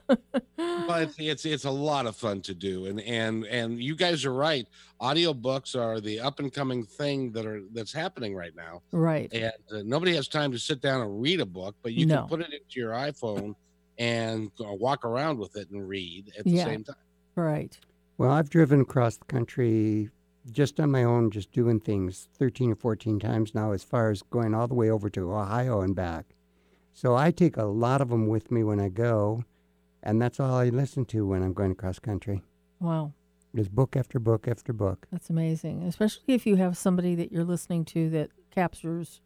[0.55, 3.95] Well, well, it's, it's it's a lot of fun to do, and and and you
[3.95, 4.67] guys are right.
[5.01, 9.31] Audiobooks are the up and coming thing that are that's happening right now, Right.
[9.33, 12.19] and uh, nobody has time to sit down and read a book, but you No.
[12.21, 13.55] can put it into your iPhone
[13.97, 16.65] and uh, walk around with it and read at the Yeah.
[16.65, 16.95] same time.
[17.35, 17.77] Right.
[18.17, 20.09] Well, I've driven across the country
[20.51, 24.21] just on my own, just doing things 13 or 14 times now, as far as
[24.21, 26.36] going all the way over to Ohio and back.
[26.93, 29.43] So I take a lot of them with me when I go,
[30.01, 32.43] and that's all I listen to when I'm going across country.
[32.79, 33.13] Wow.
[33.56, 35.08] Is book after book after book.
[35.12, 39.21] That's amazing, especially if you have somebody that you're listening to that captures,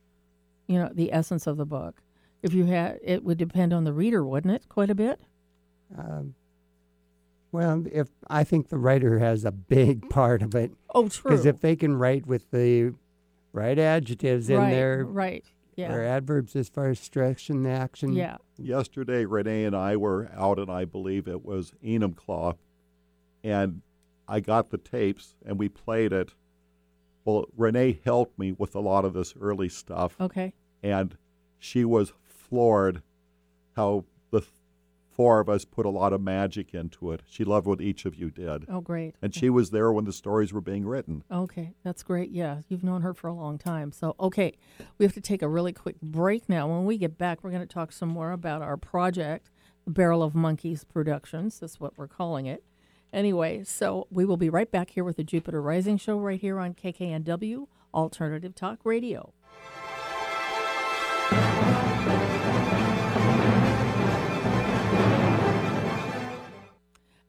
[0.67, 2.01] you know, the essence of the book.
[2.43, 4.69] If you had, it would depend on the reader, wouldn't it?
[4.69, 5.21] Quite a bit.
[5.97, 6.35] Um,
[7.51, 10.09] well, if I think the writer has a big mm.
[10.09, 11.31] part of it, Oh, true.
[11.31, 12.93] because if they can write with the
[13.53, 15.45] right adjectives in right, there right.
[15.77, 15.93] or Yeah.
[15.93, 18.37] adverbs as far as stretching the action, Yeah.
[18.57, 22.57] Yesterday, Renee and I were out, and I believe it was Enumclaw,
[23.43, 23.81] and
[24.27, 26.33] I got the tapes and we played it.
[27.23, 30.53] Well, Renee helped me with a lot of this early stuff, Okay.
[30.83, 31.17] and
[31.59, 33.01] she was floored
[33.75, 34.51] how the th-
[35.17, 37.23] four of us put a lot of magic into it.
[37.27, 39.15] She loved what each of you did, Oh, great.
[39.21, 41.23] and she was there when the stories were being written.
[41.31, 42.29] Okay, that's great.
[42.29, 43.91] Yeah, you've known her for a long time.
[43.91, 44.53] So, okay,
[44.97, 46.67] we have to take a really quick break now.
[46.69, 49.49] When we get back, we're going to talk some more about our project,
[49.87, 51.59] Barrel of Monkeys Productions.
[51.59, 52.63] That's what we're calling it.
[53.11, 56.59] Anyway, so we will be right back here with the Jupiter Rising Show right here
[56.59, 59.33] on KKNW Alternative Talk Radio.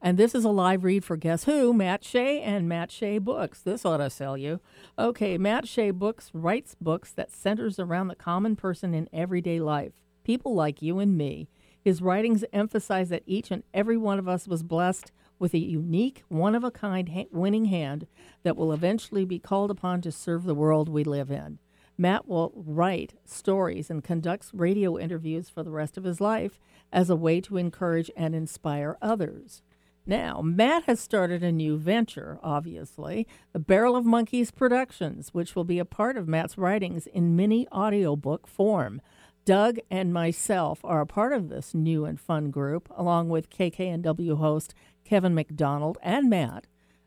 [0.09, 1.71] And this is a live read for Guess Who?
[1.71, 3.61] Matt Shea and Matt Shea Books.
[3.61, 4.59] This ought to sell you.
[4.97, 9.91] Okay, Matt Shea Books writes books that centers around the common person in everyday life,
[10.23, 11.47] people like you and me.
[11.79, 16.23] His writings emphasize that each and every one of us was blessed with a unique,
[16.27, 18.07] one of a kind ha- winning hand
[18.41, 21.59] that will eventually be called upon to serve the world we live in.
[21.99, 26.59] Matt will write stories and conducts radio interviews for the rest of his life
[26.91, 29.61] as a way to encourage and inspire others.
[30.09, 35.65] Now, Matt has started a new venture, obviously, the Barrel of Monkeys Productions, which will
[35.65, 39.03] be a part of Matt's writings in mini audiobook form.
[39.45, 44.39] Doug and myself are a part of this new and fun group, along with KKNW
[44.39, 44.73] host
[45.05, 46.65] Kevin McDonald and Matt.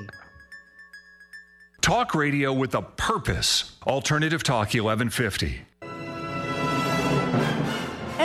[1.81, 3.77] Talk radio with a purpose.
[3.85, 5.63] Alternative Talk 1150.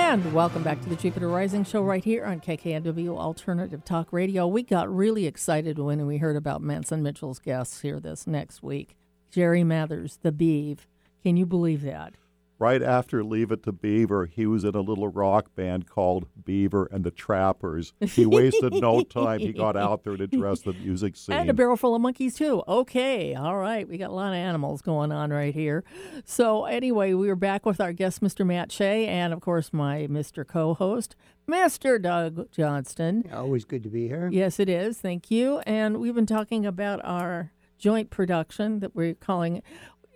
[0.08, 4.46] And welcome back to the Jupiter Rising Show right here on KKNW Alternative Talk Radio.
[4.46, 8.96] We got really excited when we heard about Manson Mitchell's guests here this next week.
[9.30, 10.86] Jerry Mathers, the Beeve.
[11.22, 12.14] Can you believe that?
[12.60, 16.88] Right after Leave It to Beaver, he was in a little rock band called Beaver
[16.90, 17.92] and the Trappers.
[18.00, 19.38] He wasted no time.
[19.38, 21.36] He got out there to address the music scene.
[21.38, 22.64] And a barrel full of monkeys, too.
[22.66, 23.88] Okay, all right.
[23.88, 25.84] We got a lot of animals going on right here.
[26.24, 28.44] So, anyway, we are back with our guest, Mr.
[28.44, 30.44] Matt Shea, and of course, my Mr.
[30.44, 31.14] co host,
[31.48, 32.02] Mr.
[32.02, 33.30] Doug Johnston.
[33.32, 34.28] Always good to be here.
[34.32, 34.98] Yes, it is.
[34.98, 35.58] Thank you.
[35.60, 39.62] And we've been talking about our joint production that we're calling.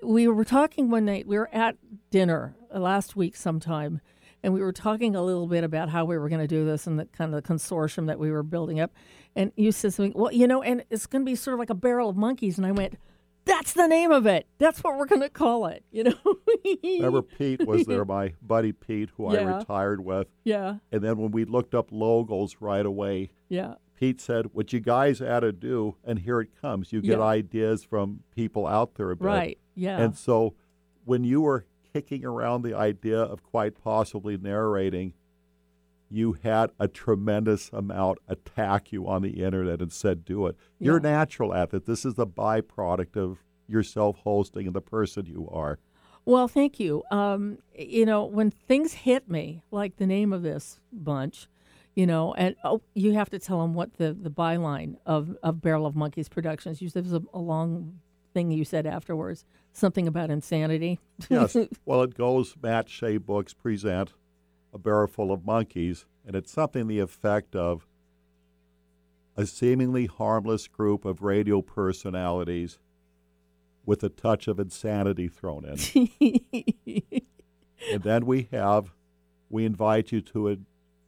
[0.02, 1.26] We were talking one night.
[1.26, 1.76] We were at
[2.10, 4.00] dinner last week sometime,
[4.42, 6.86] and we were talking a little bit about how we were going to do this
[6.86, 8.92] and the kind of the consortium that we were building up.
[9.36, 10.12] And you said something.
[10.14, 12.58] Well, you know, and it's going to be sort of like a barrel of monkeys.
[12.58, 12.98] And I went,
[13.44, 14.46] "That's the name of it.
[14.58, 16.14] That's what we're going to call it." You know.
[16.84, 19.40] Remember, Pete was there, my buddy Pete, who Yeah.
[19.40, 20.26] I retired with.
[20.44, 20.76] Yeah.
[20.90, 23.74] And then when we looked up logos right away, Yeah.
[23.94, 26.92] Pete said, What you guys ought to do, and here it comes.
[26.92, 27.24] You get Yeah.
[27.24, 29.24] ideas from people out there a bit.
[29.26, 29.58] Right.
[29.74, 29.98] Yeah.
[29.98, 30.54] And so
[31.04, 35.14] when you were kicking around the idea of quite possibly narrating,
[36.10, 40.56] you had a tremendous amount attack you on the internet and said, do it.
[40.78, 41.86] You're natural at it.
[41.86, 45.78] This is the byproduct of your self hosting and the person you are.
[46.24, 47.02] Well, thank you.
[47.10, 51.48] Um, you know, when things hit me, like the name of this bunch,
[51.94, 55.60] you know, and oh, you have to tell them what the, the byline of, of
[55.60, 56.80] Barrel of Monkeys Productions.
[56.80, 58.00] You said it was a, a long
[58.32, 61.00] thing you said afterwards, something about insanity.
[61.28, 61.56] yes.
[61.84, 64.12] Well, it goes Matt Shea Books present
[64.72, 67.86] a barrel full of monkeys, and it's something the effect of
[69.36, 72.78] a seemingly harmless group of radio personalities
[73.84, 76.08] with a touch of insanity thrown in.
[77.92, 78.92] and then we have
[79.50, 80.56] we invite you to a,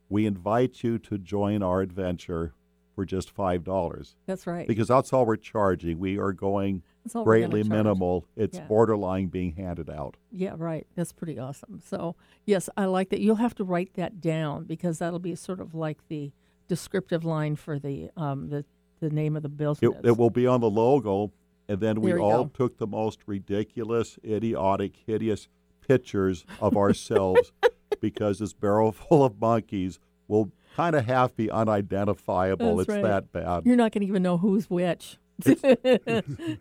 [0.08, 2.52] we invite you to join our adventure
[2.94, 4.16] for just five dollars.
[4.26, 4.66] That's right.
[4.66, 5.98] Because that's all we're charging.
[5.98, 6.82] We are going
[7.24, 8.26] greatly minimal.
[8.36, 8.66] It's Yeah.
[8.66, 10.16] borderline being handed out.
[10.32, 10.86] Yeah, right.
[10.94, 11.80] That's pretty awesome.
[11.84, 13.20] So, yes, I like that.
[13.20, 16.32] You'll have to write that down because that'll be sort of like the
[16.68, 18.64] descriptive line for the um, the
[19.00, 20.00] the name of the It, business.
[20.04, 21.30] it will be on the logo,
[21.68, 22.50] and then we all go.
[22.54, 25.48] took the most ridiculous, idiotic, hideous
[25.86, 27.52] pictures of ourselves
[28.00, 32.76] because this barrel full of monkeys will kind of half be unidentifiable.
[32.76, 33.02] That's it's right.
[33.02, 33.62] that bad.
[33.64, 35.18] You're not going to even know who's which.
[35.44, 36.58] Do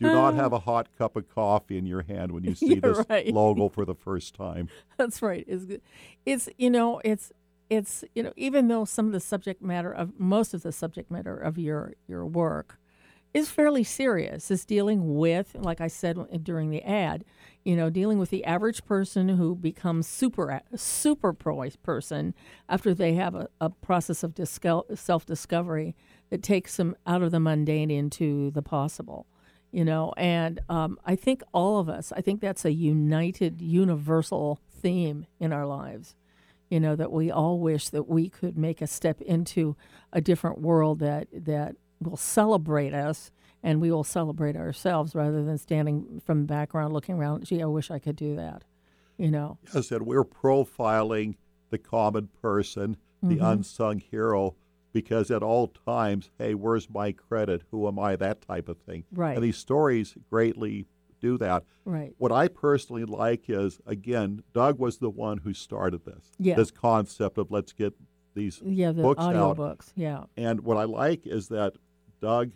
[0.00, 0.56] not have ah.
[0.56, 3.32] a hot cup of coffee in your hand when you see You're this right.
[3.32, 4.68] logo for the first time.
[4.96, 5.44] That's right.
[5.46, 5.82] It's good.
[6.26, 7.32] It's you know it's
[7.70, 11.10] it's you know even though some of the subject matter of most of the subject
[11.10, 12.78] matter of your your work
[13.32, 14.50] is fairly serious.
[14.50, 17.24] Is dealing with like I said during the ad,
[17.64, 22.34] you know, dealing with the average person who becomes super super pro person
[22.68, 25.94] after they have a, a process of self discovery
[26.30, 29.26] that takes them out of the mundane into the possible
[29.72, 30.12] you know?
[30.16, 35.52] And um, i think all of us i think that's a united universal theme in
[35.52, 36.14] our lives
[36.68, 39.76] you know that we all wish that we could make a step into
[40.12, 43.30] a different world that that will celebrate us
[43.62, 47.66] and we will celebrate ourselves rather than standing from the background looking around gee i
[47.66, 48.62] wish i could do that
[49.18, 51.36] you know I said we're profiling
[51.70, 53.52] the common person, the Mhm.
[53.52, 54.56] unsung hero,
[54.92, 57.62] because at all times, hey, where's my credit?
[57.70, 58.16] Who am I?
[58.16, 59.04] That type of thing.
[59.12, 59.34] Right.
[59.36, 60.86] And these stories greatly
[61.20, 61.64] do that.
[61.86, 62.14] Right.
[62.18, 66.32] What I personally like is, again, Doug was the one who started this.
[66.38, 66.56] Yeah.
[66.56, 67.94] This concept of let's get
[68.34, 69.56] these yeah the books audio out.
[69.56, 71.74] books yeah And what I like is that
[72.20, 72.52] Doug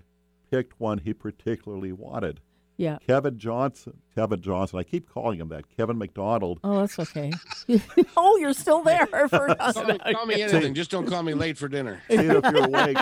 [0.50, 2.40] picked one he particularly wanted.
[2.76, 3.94] yeah Kevin Johnson.
[4.14, 4.78] Kevin Johnson.
[4.78, 5.68] I keep calling him that.
[5.76, 6.60] Kevin McDonald.
[6.64, 7.32] oh that's okay
[8.16, 10.44] oh you're still there I forgot Call me, call me you.
[10.44, 10.74] anything.
[10.74, 12.00] Just don't call me late for dinner.
[12.08, 12.98] See if you're awake.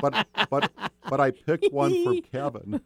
[0.00, 0.70] But but
[1.08, 2.80] but I picked one for Kevin,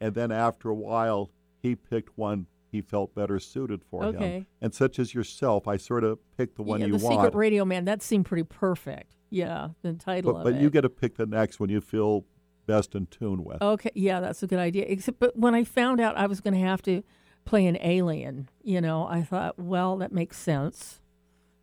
[0.00, 1.30] and then after a while,
[1.62, 4.16] he picked one he felt better suited for him.
[4.16, 4.46] Okay.
[4.60, 7.16] And such as yourself, I sort of picked the one yeah, you the want.
[7.16, 10.70] secret radio man that seemed pretty perfect yeah the title but of but it you
[10.70, 12.24] get to pick the next one you feel
[12.68, 13.60] best in tune with.
[13.60, 14.84] Okay, yeah, that's a good idea.
[14.86, 17.02] Except, but when I found out I was going to have to
[17.44, 21.00] play an alien, you know, I thought, well, that makes sense.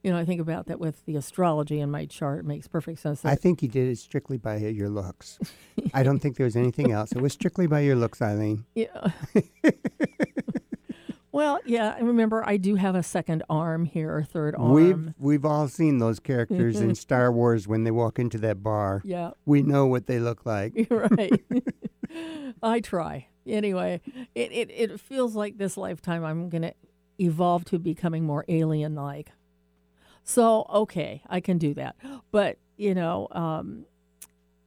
[0.03, 2.39] You know, I think about that with the astrology in my chart.
[2.39, 3.23] It makes perfect sense.
[3.23, 5.39] I think you did it strictly by your looks.
[5.93, 7.11] I don't think there was anything else.
[7.11, 8.65] It was strictly by your looks, Eileen.
[8.75, 9.11] Yeah.
[11.35, 11.93] well, yeah.
[11.97, 14.71] I remember I do have a second arm here, or third arm.
[14.71, 19.01] We've we've all seen those characters in Star Wars when they walk into that bar.
[19.03, 19.31] Yeah.
[19.45, 20.87] We know what they look like.
[20.95, 21.43] Right.
[22.63, 23.27] I try.
[23.45, 24.01] Anyway,
[24.33, 26.73] it, it, it feels like this lifetime I'm going to
[27.19, 29.31] evolve to becoming more alien like.
[30.23, 31.97] So, okay, I can do that.
[32.31, 33.85] But, you know, um,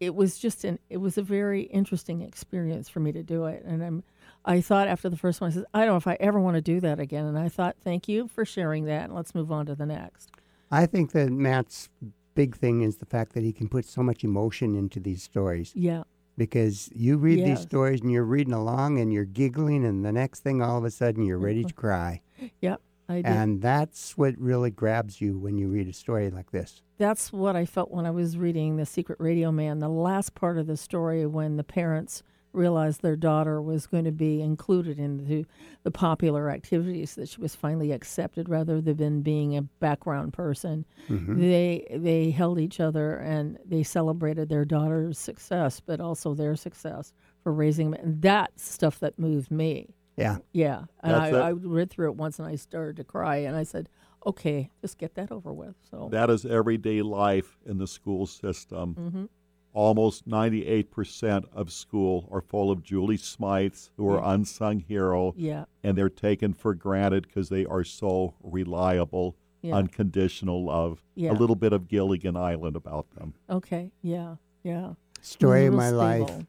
[0.00, 3.64] it was just an it was a very interesting experience for me to do it
[3.64, 4.04] and I'm
[4.44, 6.54] I thought after the first one I said I don't know if I ever want
[6.56, 9.52] to do that again and I thought thank you for sharing that and let's move
[9.52, 10.30] on to the next.
[10.70, 11.88] I think that Matt's
[12.34, 15.72] big thing is the fact that he can put so much emotion into these stories.
[15.74, 16.04] Yeah.
[16.36, 17.48] Because you read Yes.
[17.48, 20.84] these stories and you're reading along and you're giggling, and the next thing, all of
[20.84, 21.80] a sudden, you're ready to mm-hmm.
[21.80, 22.20] cry.
[22.60, 22.80] Yep.
[23.08, 23.26] I did.
[23.26, 26.80] And that's what really grabs you when you read a story like this.
[26.96, 29.80] that's what I felt when I was reading The Secret Radio Man.
[29.80, 32.22] The last part of the story, when the parents
[32.52, 35.44] realized their daughter was going to be included into
[35.82, 40.84] the popular activities, that she was finally accepted rather than being a background person.
[41.08, 41.38] Mhm.
[41.38, 47.12] They they held each other and they celebrated their daughter's success, but also their success
[47.42, 48.00] for raising them.
[48.02, 49.94] And that's stuff that moved me.
[50.16, 50.38] Yeah.
[50.52, 50.84] Yeah.
[51.02, 51.28] And I.
[51.30, 53.88] I read through it once and I started to cry and I said,
[54.26, 55.76] okay, just get that over with.
[55.90, 58.94] So That is everyday life in the school system.
[58.96, 59.28] Mhm.
[59.72, 64.32] Almost 98% of school are full of Julie Smythes, who are Yeah.
[64.34, 65.64] unsung hero, Yeah.
[65.84, 69.76] and they're taken for granted because they are so reliable, Yeah.
[69.76, 71.02] unconditional love.
[71.14, 71.32] Yeah.
[71.32, 73.34] A little bit of Gilligan Island about them.
[73.50, 73.92] Okay.
[74.02, 74.36] Yeah.
[74.62, 74.94] Yeah.
[75.20, 76.46] Story of Real my life.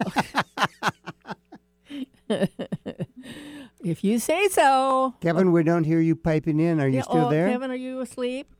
[3.84, 5.14] if you say so.
[5.20, 6.80] Kevin, we don't hear you piping in.
[6.80, 7.48] Are you Yeah, still oh, there?
[7.48, 8.52] Kevin, are you asleep?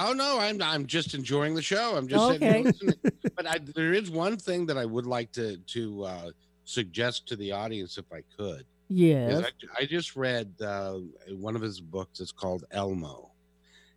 [0.00, 1.96] Oh no, I'm I'm just enjoying the show.
[1.96, 2.62] I'm just Okay.
[2.64, 2.96] listening.
[3.36, 6.30] But I, there is one thing that I would like to to uh,
[6.64, 8.66] suggest to the audience, if I could.
[8.88, 9.44] Yes.
[9.78, 10.98] I, I just read uh,
[11.30, 12.20] one of his books.
[12.20, 13.30] It's called Elmo.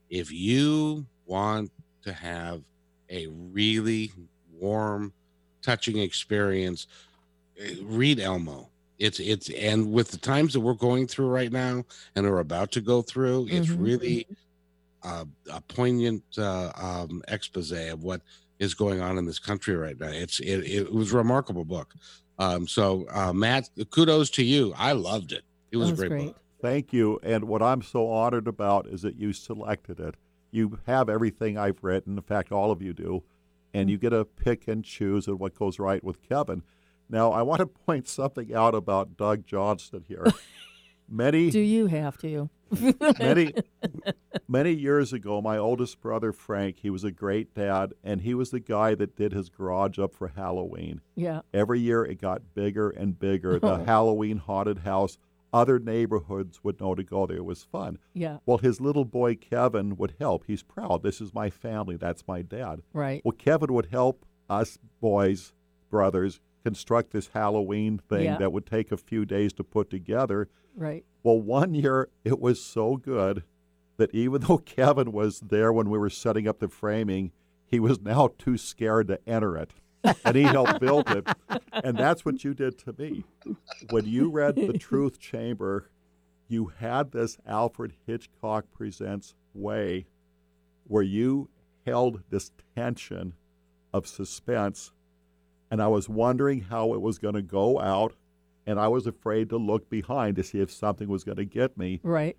[0.09, 1.71] If you want
[2.03, 2.61] to have
[3.09, 4.11] a really
[4.51, 5.11] warm,
[5.61, 6.87] touching experience,
[7.59, 8.69] eh, read Elmo.
[8.99, 11.83] It's it's and with the times that we're going through right now
[12.15, 13.83] and are about to go through, it's Mhm.
[13.83, 14.27] really
[15.03, 18.21] uh, a poignant uh, um, expose of what
[18.59, 20.07] is going on in this country right now.
[20.07, 21.93] It's it, it was a remarkable book.
[22.39, 24.73] Um, so uh, Matt, kudos to you.
[24.77, 25.43] I loved it.
[25.71, 26.25] It was a great, great.
[26.27, 26.39] book.
[26.61, 27.19] Thank you.
[27.23, 30.15] And what I'm so honored about is that you selected it.
[30.49, 32.17] You have everything I've written.
[32.17, 33.23] In fact, all of you do.
[33.73, 36.63] And you get to pick and choose and what goes right with Kevin.
[37.09, 40.25] Now, I want to point something out about Doug Johnston here.
[41.09, 42.49] many, Do you have to?
[43.19, 43.53] Many,
[44.47, 48.51] many years ago, my oldest brother, Frank, he was a great dad, and he was
[48.51, 51.01] the guy that did his garage up for Halloween.
[51.15, 51.41] Yeah.
[51.53, 53.59] Every year it got bigger and bigger.
[53.59, 53.83] The Oh.
[53.85, 55.17] Halloween haunted house,
[55.51, 57.37] other neighborhoods would know to go there.
[57.37, 57.99] It was fun.
[58.13, 58.37] Yeah.
[58.45, 60.45] Well, his little boy Kevin would help.
[60.47, 61.03] He's proud.
[61.03, 61.95] This is my family.
[61.95, 62.81] That's my dad.
[62.91, 63.21] Right.
[63.23, 65.53] Well, Kevin would help us boys,
[65.89, 68.37] brothers, construct this Halloween thing Yeah.
[68.37, 70.47] that would take a few days to put together.
[70.75, 71.05] Right.
[71.21, 73.43] Well, one year it was so good
[73.97, 77.31] that even though Kevin was there when we were setting up the framing,
[77.65, 79.73] he was now too scared to enter it.
[80.25, 81.25] And he helped build it.
[81.71, 83.23] And that's what you did to me.
[83.89, 85.89] When you read The Truth Chamber,
[86.49, 90.05] you had this Alfred Hitchcock Presents way
[90.85, 91.49] where you
[91.85, 93.33] held this tension
[93.93, 94.91] of suspense.
[95.73, 98.13] And I was wondering how it was going to go out.
[98.67, 101.79] And I was afraid to look behind to see if something was going to get
[101.79, 101.99] me.
[102.03, 102.37] Right.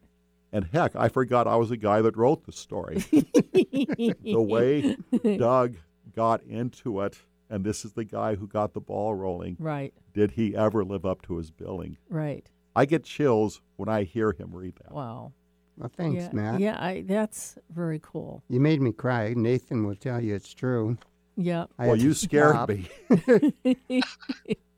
[0.53, 2.99] And heck, I forgot I was the guy that wrote the story.
[3.11, 4.97] the way
[5.37, 5.75] Doug
[6.15, 7.19] got into it,
[7.51, 9.57] and this is the guy who got the ball rolling.
[9.59, 9.93] Right.
[10.13, 11.99] Did he ever live up to his billing?
[12.09, 12.49] Right.
[12.77, 14.93] I get chills when I hear him read that.
[14.93, 15.33] Wow.
[15.77, 16.61] Well, thanks, yeah, Matt.
[16.61, 18.45] Yeah, I, that's very cool.
[18.49, 19.35] You made me cry.
[19.37, 20.97] Nathan will tell you it's true.
[21.37, 21.67] Yeah.
[21.79, 22.69] I well, you scared stop.
[22.69, 22.89] me.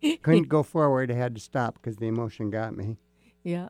[0.22, 1.10] Couldn't go forward.
[1.10, 2.96] I had to stop because the emotion got me.
[3.42, 3.68] Yeah.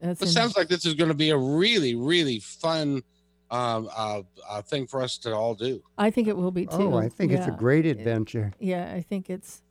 [0.00, 3.02] That's It sounds like this is going to be a really, really fun
[3.50, 5.82] um, uh, uh, thing for us to all do.
[5.96, 6.72] I think it will be too.
[6.72, 8.52] Oh, I think it's a great adventure.
[8.58, 9.62] Yeah, I think it's,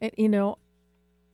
[0.00, 0.58] it, you know,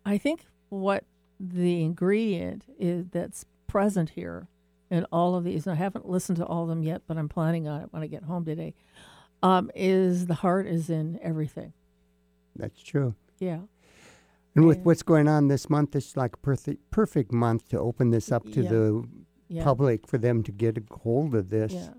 [0.04, 1.04] I think what
[1.38, 4.48] the ingredient is that's present here
[4.90, 7.28] in all of these, and I haven't listened to all of them yet, but I'm
[7.28, 8.74] planning on it when I get home today,
[9.46, 11.72] um, is the heart is in everything.
[12.54, 13.14] That's true.
[13.38, 13.60] Yeah.
[14.54, 14.84] And with Yeah.
[14.84, 18.44] what's going on this month, it's like a perfect, perfect month to open this up
[18.52, 18.70] to Yeah.
[18.70, 19.08] the
[19.48, 19.64] Yeah.
[19.64, 21.92] public for them to get a hold of this Yeah.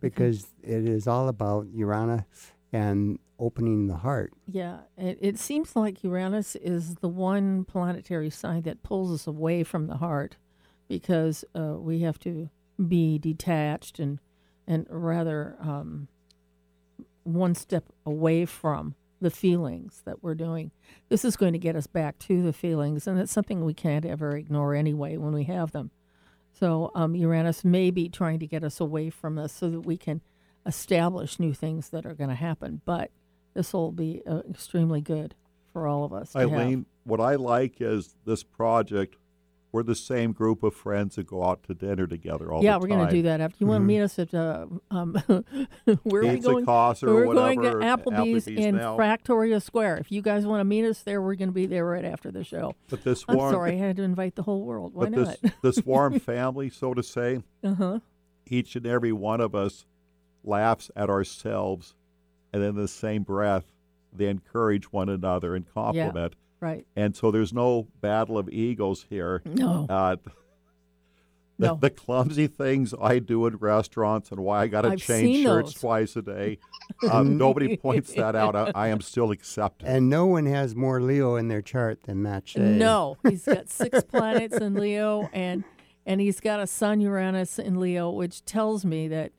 [0.00, 2.26] because it is all about Urana
[2.72, 4.32] and opening the heart.
[4.46, 9.62] Yeah, it, it seems like Uranus is the one planetary sign that pulls us away
[9.62, 10.36] from the heart
[10.88, 12.48] because uh, we have to
[12.88, 14.18] be detached and
[14.66, 16.08] and rather um,
[17.34, 20.70] one step away from the feelings that we're doing.
[21.08, 24.04] This is going to get us back to the feelings, and it's something we can't
[24.04, 25.90] ever ignore anyway when we have them.
[26.52, 29.96] So um, Uranus may be trying to get us away from this so that we
[29.96, 30.22] can
[30.66, 32.80] establish new things that are going to happen.
[32.84, 33.10] But
[33.54, 35.34] this will be uh, extremely good
[35.72, 36.34] for all of us.
[36.34, 39.16] Eileen, what I like is this project.
[39.70, 42.80] We're the same group of friends that go out to dinner together all yeah, the
[42.80, 42.88] time.
[42.90, 43.40] Yeah, we're going to do that.
[43.42, 45.12] After you want to meet us at uh, um,
[46.04, 46.64] where are we going?
[46.66, 48.96] Or we're going to Applebee's, Applebee's in now.
[48.96, 49.98] Factoria Square.
[49.98, 52.30] If you guys want to meet us there, we're going to be there right after
[52.30, 52.74] the show.
[52.88, 54.94] But this I'm sorry, I had to invite the whole world.
[54.94, 55.42] Why but not?
[55.42, 57.98] this this warm family, so to say, uh huh.
[58.46, 59.84] each and every one of us
[60.44, 61.94] laughs at ourselves,
[62.54, 63.70] and in the same breath,
[64.14, 66.34] they encourage one another and compliment.
[66.60, 66.86] Right.
[66.96, 69.42] And so there's no battle of egos here.
[69.44, 69.86] No.
[69.88, 70.16] Uh,
[71.58, 71.74] the, No.
[71.80, 75.80] the clumsy things I do in restaurants and why I got to change shirts those.
[75.80, 76.58] twice a day.
[77.12, 78.56] Um, nobody points that out.
[78.56, 79.86] I, I am still accepted.
[79.86, 82.60] And no one has more Leo in their chart than Matt Shea.
[82.60, 85.64] No, he's got six planets in Leo, and
[86.06, 89.32] and he's got a Sun Uranus in Leo, which tells me that,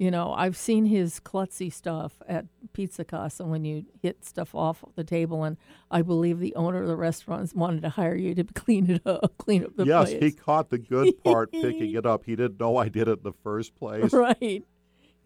[0.00, 4.82] You know, I've seen his klutzy stuff at Pizza Casa when you hit stuff off
[4.96, 5.58] the table, and
[5.90, 9.36] I believe the owner of the restaurant wanted to hire you to clean it up,
[9.36, 10.22] clean up the yes, place.
[10.22, 12.24] he caught the good part picking it up.
[12.24, 14.10] He didn't know I did it in the first place.
[14.14, 14.64] right.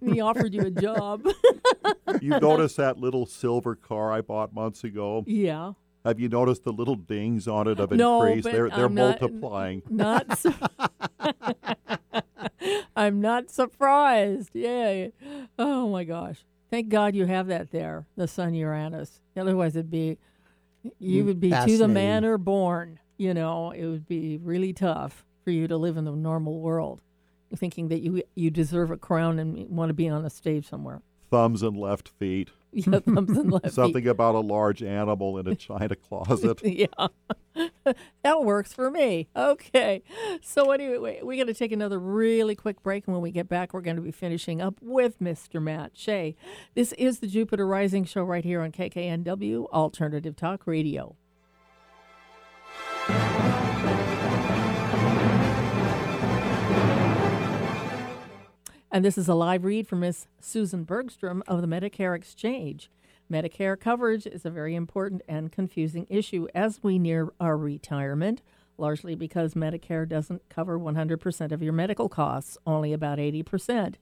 [0.01, 1.25] And he offered you a job.
[2.21, 5.23] You notice that little silver car I bought months ago?
[5.29, 5.75] yeah.
[6.05, 8.43] Have you noticed the little dings on it of No, increase?
[8.43, 9.83] but they're they're I'm multiplying.
[9.89, 10.37] Not.
[10.39, 10.53] Su-
[12.97, 14.51] I'm not surprised.
[14.55, 15.09] Yeah.
[15.59, 16.45] Oh my gosh.
[16.71, 19.21] Thank God you have that there, the sun Uranus.
[19.37, 20.19] Otherwise, it'd be
[20.99, 22.99] you Mm, would be to the manner born.
[23.17, 27.01] You know, it would be really tough for you to live in the normal world,
[27.57, 31.01] thinking that you you deserve a crown and want to be on a stage somewhere.
[31.35, 32.51] Thumbs and left feet.
[32.77, 33.73] Yeah, thumbs and left feet.
[33.73, 36.61] Something about a large animal in a china closet.
[36.65, 36.87] yeah.
[38.25, 39.29] that works for me.
[39.37, 40.03] Okay.
[40.43, 43.07] So, anyway, we're going to take another really quick break.
[43.07, 45.63] And when we get back, we're going to be finishing up with Mr.
[45.63, 46.35] Matt Shea.
[46.75, 51.15] This is the Jupiter Rising Show right here on KKNW Alternative Talk Radio.
[58.95, 62.93] And this is a live read from Miss Susan Bergstrom of the Medicare Exchange.
[63.29, 68.41] Medicare coverage is a very important and confusing issue as we near our retirement,
[68.79, 73.97] largely because Medicare doesn't cover 100% of your medical costs, only about 80%.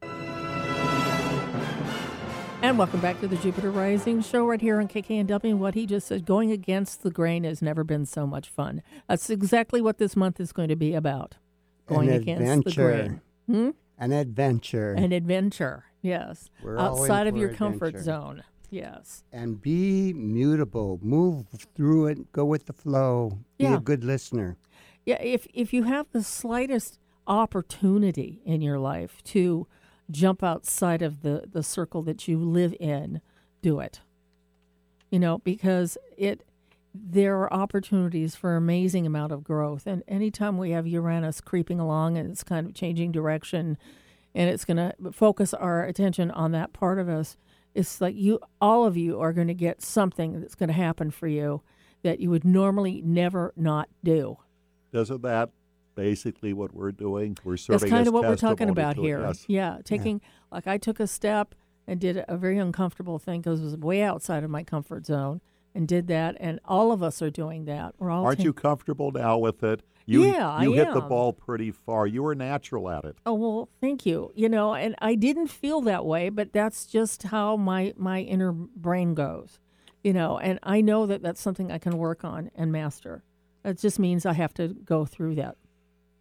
[2.61, 5.43] And welcome back to the Jupiter Rising show right here on KKNW.
[5.43, 8.81] And what he just said, going against the grain has never been so much fun.
[9.09, 11.35] That's exactly what this month is going to be about.
[11.87, 12.91] Going An against the adventure.
[12.93, 13.21] grain.
[13.47, 13.71] Hmm?
[13.97, 14.93] An adventure.
[14.93, 16.49] An adventure, yes.
[16.61, 18.03] We're Outside of your comfort adventure.
[18.03, 18.43] zone.
[18.69, 19.23] Yes.
[19.31, 20.99] and be mutable.
[21.03, 21.45] Move
[21.75, 22.31] through it.
[22.31, 23.39] Go with the flow.
[23.59, 23.77] Be Yeah.
[23.77, 24.57] a good listener.
[25.05, 26.97] Yeah, if if you have the slightest
[27.27, 29.67] opportunity in your life to
[30.09, 33.21] jump outside of the the circle that you live in,
[33.61, 34.01] do it.
[35.11, 36.43] You know, because it
[36.95, 42.17] there are opportunities for amazing amount of growth and anytime we have Uranus creeping along
[42.17, 43.77] and it's kind of changing direction
[44.35, 47.37] and it's going to focus our attention on that part of us,
[47.73, 51.11] it's like you all of you are going to get something that's going to happen
[51.11, 51.61] for you
[52.03, 54.37] that you would normally never not do.
[54.91, 55.49] Isn't that
[55.95, 57.37] basically what we're doing?
[57.43, 59.21] We're serving That's kind of what we're talking about here.
[59.21, 59.45] yes.
[59.47, 60.21] Yeah, taking
[60.51, 61.55] like I took a step
[61.87, 65.41] and did a very uncomfortable thing because it was way outside of my comfort zone
[65.75, 67.95] and did that, and all of us are doing that.
[67.97, 69.81] We're all Aren't ta- you comfortable now with it?
[70.05, 72.05] You, Yeah, you I hit the ball pretty far.
[72.05, 73.15] You were natural at it.
[73.25, 74.31] Oh well, thank you.
[74.35, 78.51] You know, and I didn't feel that way, but that's just how my my inner
[78.51, 79.59] brain goes.
[80.03, 83.23] You know, and I know that that's something I can work on and master.
[83.63, 85.55] It just means I have to go through that.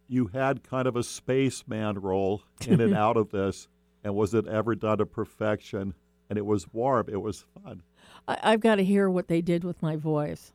[0.07, 3.67] You had kind of a spaceman role in and out of this,
[4.03, 5.93] and was it ever done to perfection?
[6.29, 7.07] And it was warm.
[7.11, 7.83] It was fun.
[8.27, 10.53] I, I've got to hear what they did with my voice.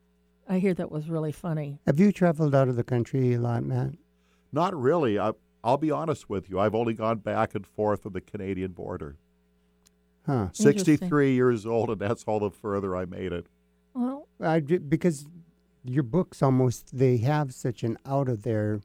[0.48, 1.78] I hear that was really funny.
[1.86, 3.92] Have you traveled out of the country a lot, Matt?
[4.52, 5.18] Not really.
[5.18, 6.58] I, I'll be honest with you.
[6.58, 9.16] I've only gone back and forth on the Canadian border.
[10.24, 10.48] Huh.
[10.52, 13.46] 63 years old, and that's all the further I made it.
[13.94, 15.26] Well, I, because
[15.84, 18.80] your books almost they have such an out of their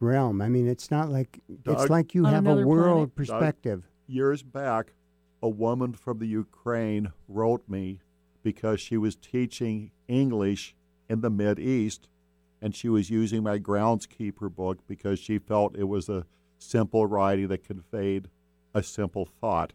[0.00, 0.40] realm.
[0.40, 3.14] I mean, it's not like it's like you have a world planet?
[3.14, 3.88] perspective.
[4.06, 4.92] years back,
[5.44, 8.00] a woman from the Ukraine wrote me
[8.42, 10.74] because she was teaching English
[11.06, 12.08] in the Mid East,
[12.62, 16.24] and she was using my groundskeeper book because she felt it was a
[16.56, 18.28] simple writing that conveyed
[18.74, 19.74] a simple thought,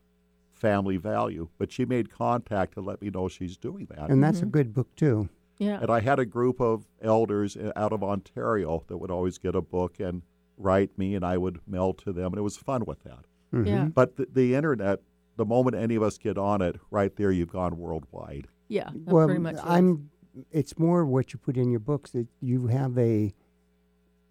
[0.51, 1.49] family value.
[1.59, 4.09] But she made contact to let me know she's doing that.
[4.09, 5.29] And that's a good book too.
[5.59, 5.77] yeah.
[5.81, 9.53] And I had a group of elders uh, out of Ontario that would always get
[9.53, 10.23] a book and
[10.57, 13.25] write me, and I would mail to them, and it was fun with that.
[13.53, 13.67] Mm-hmm.
[13.67, 13.83] Yeah.
[13.85, 15.01] But the, the internet
[15.39, 18.47] the moment any of us get on it, right there, you've gone worldwide.
[18.67, 19.55] Yeah, that well, pretty much.
[19.63, 20.11] I'm.
[20.51, 23.33] It's more what you put in your books that you have a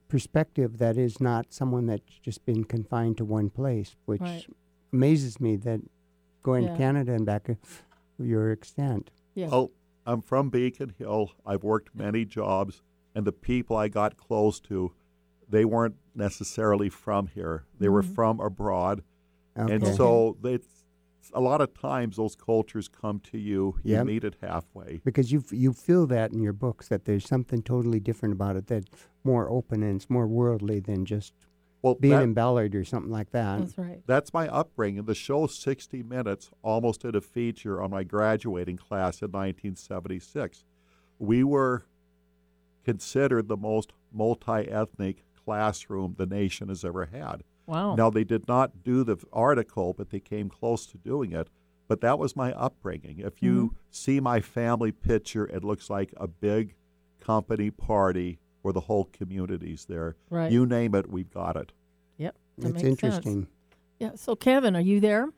[0.09, 4.47] perspective that is not someone that's just been confined to one place, which Right.
[4.93, 5.81] amazes me that
[6.43, 6.73] going Yeah.
[6.73, 7.55] to Canada and back, uh,
[8.19, 9.11] your extent.
[9.35, 9.49] Yeah.
[9.51, 9.71] Oh,
[10.07, 11.33] I'm from Beacon Hill.
[11.45, 12.83] I've worked many jobs,
[13.15, 14.93] and the people I got close to,
[15.49, 17.65] they weren't necessarily from here.
[17.79, 18.15] They were Mhm.
[18.15, 19.03] from abroad,
[19.55, 20.78] and so it's
[21.35, 23.77] a lot of times those cultures come to you.
[23.83, 24.07] You Yep.
[24.07, 25.01] meet it halfway.
[25.05, 28.67] because you you feel that in your books that there's something totally different about it
[28.67, 28.87] that's
[29.25, 31.33] more open and it's more worldly than just
[31.83, 33.59] Well, being that- in Ballard or something like that.
[33.61, 34.03] That's right.
[34.07, 35.05] That's my upbringing.
[35.05, 40.65] The show 60 Minutes almost did a feature on my graduating class in 1976.
[41.21, 41.85] We were
[42.85, 47.43] considered the most multi ethnic classroom the nation has ever had.
[47.69, 47.95] Wow.
[47.95, 51.49] Now, they did not do the article, but they came close to doing it.
[51.87, 53.21] But that was my upbringing.
[53.21, 53.77] If you mm-hmm.
[53.91, 56.75] see my family picture, it looks like a big
[57.21, 60.17] company party where the whole community's there.
[60.31, 60.51] Right.
[60.51, 61.73] You name it, we've got it.
[62.17, 62.37] Yep.
[62.59, 63.03] that It's makes sense.
[63.03, 63.47] interesting.
[63.99, 64.13] Yeah.
[64.17, 65.29] So Kevin, are you there?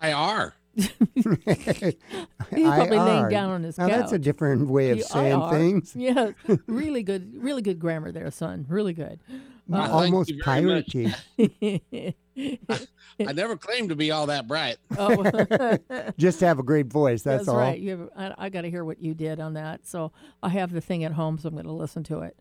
[0.00, 0.54] I are.
[0.76, 3.30] He's probably laying IR.
[3.30, 5.50] down on his now, that's a different way of You saying are.
[5.50, 5.94] things.
[5.96, 6.32] Yeah,
[6.66, 8.66] really good, really good grammar there, son.
[8.68, 9.20] Really good.
[9.68, 12.14] Well, Almost you very piratey.
[13.26, 14.76] I never claimed to be all that bright.
[14.98, 15.78] oh,
[16.18, 17.22] Just have a great voice.
[17.22, 17.56] That's, all.
[17.56, 17.78] right.
[17.78, 19.86] You have, I, I got to hear what you did on that.
[19.86, 20.12] So
[20.42, 22.36] I have the thing at home, so I'm going to listen to it.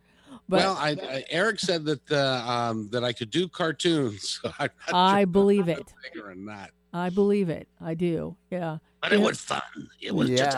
[0.47, 4.39] But well, I, I, Eric said that uh, um, that I could do cartoons.
[4.43, 5.87] So I'm not I sure believe if it.
[5.87, 6.69] I'm big or not.
[6.93, 7.67] I believe it.
[7.81, 8.35] I do.
[8.51, 8.77] Yeah.
[9.01, 9.25] But it Yeah.
[9.25, 9.61] was fun.
[10.01, 10.55] It was just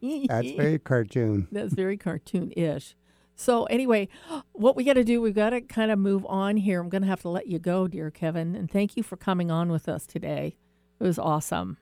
[0.00, 1.48] yeah, that's very cartoon.
[1.52, 2.94] That's very cartoon-ish.
[3.36, 4.08] So anyway,
[4.52, 6.80] what we got to do, we've got to kind of move on here.
[6.80, 9.50] I'm going to have to let you go, dear Kevin, and thank you for coming
[9.50, 10.56] on with us today.
[11.00, 11.78] It was awesome.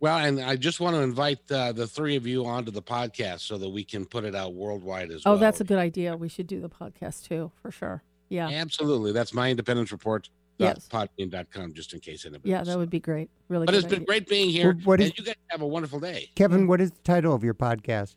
[0.00, 3.40] well, and I just want to invite uh, the three of you onto the podcast
[3.40, 5.34] so that we can put it out worldwide as Oh, well.
[5.34, 6.16] Oh, that's a good idea.
[6.16, 8.02] We should do the podcast too, for sure.
[8.28, 8.48] Yeah.
[8.48, 9.12] Absolutely.
[9.12, 10.28] That's my independence report.
[10.58, 10.88] Yes.
[10.88, 12.50] Podbean.com, just in case anybody.
[12.50, 13.28] Yeah, that to would be great.
[13.48, 14.74] Really But good it's been great being here.
[14.74, 16.30] Well, what and is- you guys have a wonderful day.
[16.36, 18.14] Kevin, what is the title of your podcast?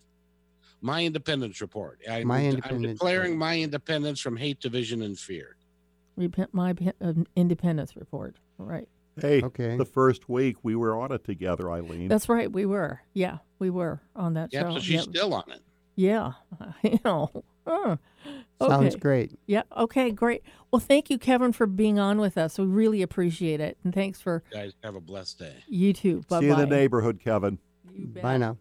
[0.82, 2.00] My Independence Report.
[2.10, 3.38] I'm, My I'm declaring Report.
[3.38, 5.56] my independence from hate, division, and fear.
[6.16, 8.36] Repent my uh, independence report.
[8.58, 8.88] Right.
[9.20, 9.76] Hey, Okay.
[9.78, 12.08] the first week we were on it together, Eileen.
[12.08, 12.52] That's right.
[12.52, 13.02] We were.
[13.14, 14.74] Yeah, we were on that Yeah, show.
[14.76, 15.04] so she's Yep.
[15.16, 15.62] still on it.
[15.96, 16.34] Yeah.
[16.84, 17.44] I know.
[17.66, 17.98] Uh,
[18.62, 19.38] Sounds great.
[19.48, 19.64] Yeah.
[19.76, 20.12] Okay.
[20.12, 20.44] Great.
[20.72, 22.58] Well, thank you, Kevin, for being on with us.
[22.60, 25.56] We really appreciate it, and thanks for You guys have a blessed day.
[25.68, 26.24] you too.
[26.30, 27.58] Bye See you in the neighborhood, Kevin.
[28.22, 28.58] Bye now.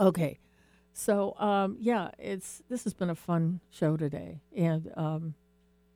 [0.00, 0.38] Okay.
[0.98, 5.34] So, um, yeah, it's this has been a fun show today, and um,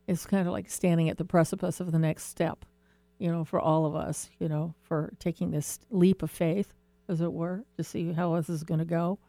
[0.07, 2.63] it's kind of like standing at the precipice of the next step,
[3.19, 6.73] you know, for all of us, you know, for taking this leap of faith,
[7.09, 9.19] as it were, to see how this is going to go.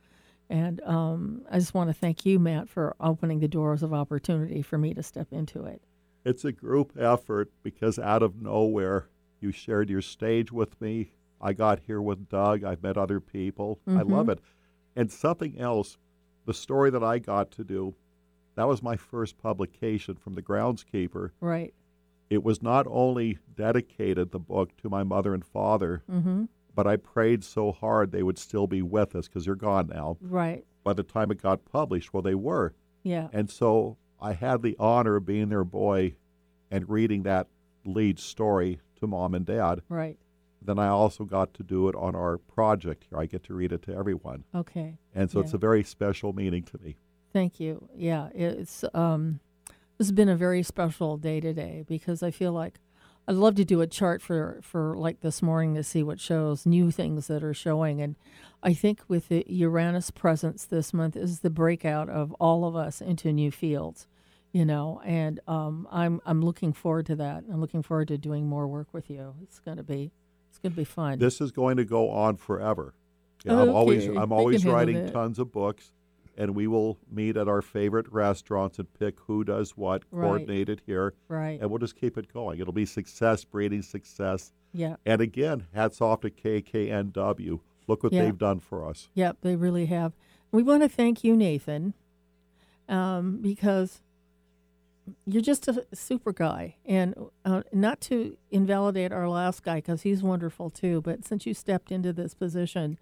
[0.48, 4.62] And um, I just want to thank you, Matt, for opening the doors of opportunity
[4.62, 5.82] for me to step into it.
[6.24, 9.08] It's a group effort because out of nowhere,
[9.40, 11.10] you shared your stage with me.
[11.40, 12.62] I got here with Doug.
[12.62, 13.80] I've met other people.
[13.88, 14.34] I love Mhm.
[14.34, 14.38] it.
[14.96, 15.96] And something else,
[16.46, 17.94] the story that I got to do,
[18.56, 21.30] that was my first publication from the groundskeeper.
[21.40, 21.74] Right.
[22.30, 26.44] It was not only dedicated, the book, to my mother and father, Mm-hmm.
[26.74, 30.16] but I prayed so hard they would still be with us because they're gone now.
[30.20, 30.64] Right.
[30.82, 32.74] By the time it got published, well, they were.
[33.02, 33.28] Yeah.
[33.32, 36.14] And so I had the honor of being their boy
[36.70, 37.48] and reading that
[37.84, 39.82] lead story to mom and dad.
[39.88, 40.18] Right.
[40.64, 43.18] Then I also got to do it on our project here.
[43.18, 44.44] I get to read it to everyone.
[44.54, 44.96] Okay.
[45.14, 46.96] And so it's a very special meaning to me.
[47.32, 47.88] Thank you.
[47.94, 49.40] Yeah, it's um,
[49.98, 52.78] this has been a very special day today because I feel like
[53.26, 56.64] I'd love to do a chart for for like this morning to see what shows
[56.64, 58.16] new things that are showing, and
[58.62, 63.00] I think with the Uranus presence this month is the breakout of all of us
[63.00, 64.06] into new fields,
[64.52, 67.44] you know, and um, I'm I'm looking forward to that.
[67.50, 69.34] I'm looking forward to doing more work with you.
[69.42, 70.12] It's gonna be
[70.54, 71.18] it's gonna be fun.
[71.18, 72.94] This is going to go on forever.
[73.46, 75.90] Okay, I'm always I'm always writing tons of books
[76.36, 80.26] and we will meet at our favorite restaurants and pick who does what, Right.
[80.26, 81.14] coordinate it here.
[81.28, 81.60] Right.
[81.60, 82.58] And we'll just keep it going.
[82.58, 84.52] It'll be success breeding success.
[84.72, 84.96] Yeah.
[85.06, 87.60] And again, hats off to KKNW.
[87.86, 88.24] Look what Yeah.
[88.24, 89.08] they've done for us.
[89.14, 90.12] Yep, they really have.
[90.50, 91.94] We want to thank you, Nathan,
[92.88, 94.02] um, because
[95.26, 96.76] you're just a super guy.
[96.86, 101.54] And uh, not to invalidate our last guy, because he's wonderful too, but since you
[101.54, 102.98] stepped into this position,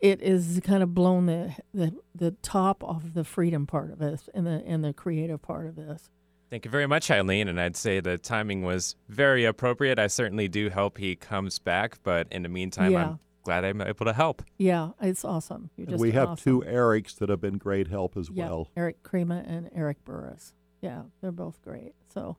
[0.00, 4.28] it is kind of blown the, the, the top off the freedom part of this
[4.34, 6.10] and the, and the creative part of this.
[6.50, 7.48] Thank you very much, Eileen.
[7.48, 9.98] And I'd say the timing was very appropriate.
[9.98, 13.04] I certainly do hope he comes back, but in the meantime, Yeah.
[13.08, 14.42] I'm glad I'm able to help.
[14.58, 15.70] Yeah, it's awesome.
[15.76, 16.62] You're just we have awesome.
[16.62, 18.70] two Erics that have been great help as Yeah, well.
[18.76, 20.52] Eric Crema and Eric Burris.
[20.80, 21.94] Yeah, they're both great.
[22.12, 22.36] So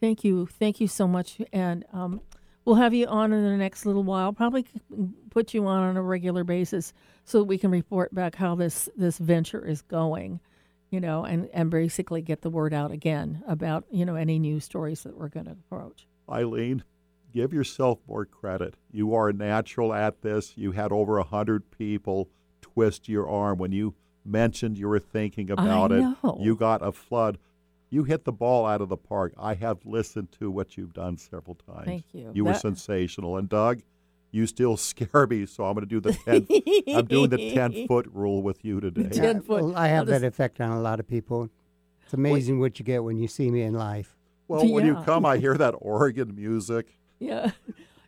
[0.00, 0.46] thank you.
[0.46, 1.38] Thank you so much.
[1.52, 2.20] And um,
[2.64, 4.32] we'll have you on in the next little while.
[4.32, 4.66] Probably
[5.30, 6.92] put you on on a regular basis
[7.24, 10.40] so that we can report back how this, this venture is going,
[10.90, 14.64] you know, and, and basically get the word out again about, you know, any news
[14.64, 16.06] stories that we're going to approach.
[16.28, 16.84] Eileen,
[17.32, 18.74] give yourself more credit.
[18.90, 20.54] You are natural at this.
[20.56, 22.28] You had over a hundred people
[22.60, 26.00] twist your arm when you mentioned you were thinking about it.
[26.00, 26.38] know.
[26.40, 27.38] You got a flood.
[27.90, 29.34] You hit the ball out of the park.
[29.36, 31.84] I have listened to what you've done several times.
[31.86, 32.30] Thank you.
[32.32, 33.36] You were sensational.
[33.36, 33.82] And Doug,
[34.30, 36.46] you still scare me, so I'm going to do the ten.
[36.96, 39.10] I'm doing the ten foot rule with you today.
[39.12, 41.50] Yeah, well, I have that effect on a lot of people.
[42.04, 44.16] It's amazing what you get when you see me in life.
[44.48, 46.96] Well, when you come, I hear that Oregon music.
[47.18, 47.52] Yeah.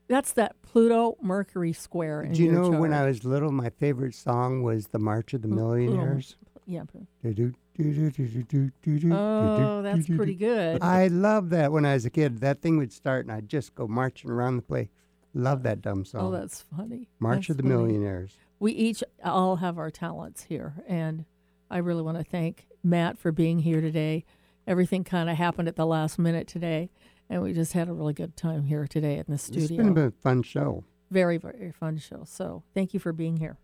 [0.08, 2.22] That's that Pluto Mercury square.
[2.22, 2.92] In Do you your know when.
[2.92, 6.36] I was little, my favorite song was "The March of the Pluto- Millionaires"?
[6.66, 6.82] Yeah.
[6.94, 7.00] Oh,
[9.12, 10.82] Oh, that's pretty good.
[10.82, 12.40] I love that when I was a kid.
[12.40, 14.88] That thing would start, and I'd just go marching around the place.
[15.34, 16.20] Love that dumb oh, song.
[16.26, 17.08] Oh, that's funny.
[17.18, 17.74] March of the funny.
[17.74, 18.36] Millionaires.
[18.60, 21.24] We each all have our talents here, and
[21.70, 24.24] I really want to thank Matt for being here today.
[24.66, 26.90] Everything kind of happened at the last minute today,
[27.28, 29.62] and we just had a really good time here today in the studio.
[29.62, 30.84] It's been a fun show.
[31.10, 32.24] very, very fun show.
[32.26, 33.58] So thank you for being here.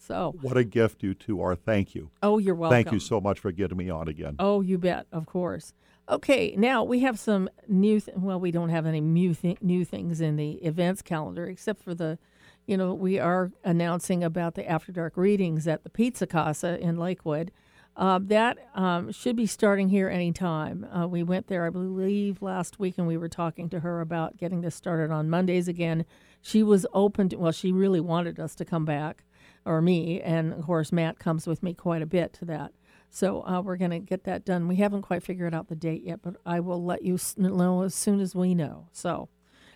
[0.00, 1.54] So, What a gift you two are.
[1.54, 2.10] Thank you.
[2.22, 2.74] oh, you're welcome.
[2.74, 4.36] Thank you so much for getting me on again.
[4.38, 5.74] Oh, you bet, of course.
[6.08, 8.00] Okay, now we have some new.
[8.00, 11.82] Th- well, we don't have any new th- new things in the events calendar except
[11.84, 12.18] for the,
[12.66, 16.96] you know, we are announcing about the After Dark readings at the Pizza Casa in
[16.96, 17.52] Lakewood.
[17.96, 20.86] Uh, that um, should be starting here anytime.
[20.96, 24.36] Uh, we went there, I believe, last week, and we were talking to her about
[24.38, 26.06] getting this started on Mondays again.
[26.40, 27.36] She was open to.
[27.36, 29.24] Well, she really wanted us to come back,
[29.70, 32.72] or me, and of course Matt comes with me quite a bit to that.
[33.08, 34.66] So uh, we're going to get that done.
[34.68, 37.94] We haven't quite figured out the date yet, but I will let you know as
[37.94, 38.88] soon as we know.
[38.92, 39.28] So,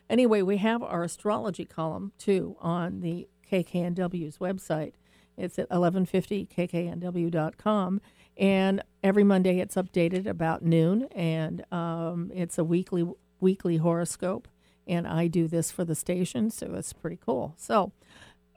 [0.09, 4.93] anyway, we have our astrology column too on the KKNW's website.
[5.37, 8.01] It's at 1150kknw.com.
[8.37, 13.09] And every Monday it's updated about noon, and um, it's a weekly
[13.41, 14.49] weekly horoscope.
[14.87, 17.55] And I do this for the station, so it's pretty cool.
[17.57, 17.93] So,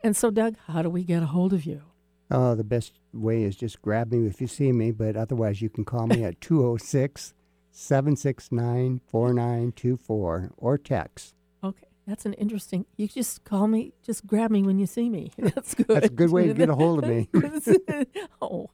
[0.02, 1.82] and so, Doug, how do we get a hold of you?
[2.30, 5.70] Oh, the best way is just grab me if you see me, but otherwise you
[5.70, 7.34] can call me at 206
[7.70, 11.34] 769 4924 or text.
[11.62, 12.86] Okay, that's an interesting.
[12.96, 15.30] You just call me, just grab me when you see me.
[15.38, 15.86] That's good.
[15.88, 17.28] That's a good way to get a hold of me.
[18.42, 18.70] oh,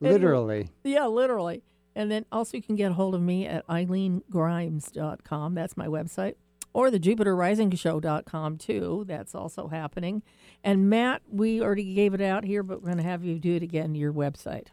[0.00, 0.70] Literally.
[0.84, 1.62] Yeah, literally.
[1.94, 5.54] And then also you can get a hold of me at eileengrimes.com.
[5.54, 6.34] That's my website.
[6.72, 9.04] Or the JupiterRisingShow.com too.
[9.06, 10.22] That's also happening.
[10.62, 13.56] And Matt, we already gave it out here, but we're going to have you do
[13.56, 14.68] it again, your website.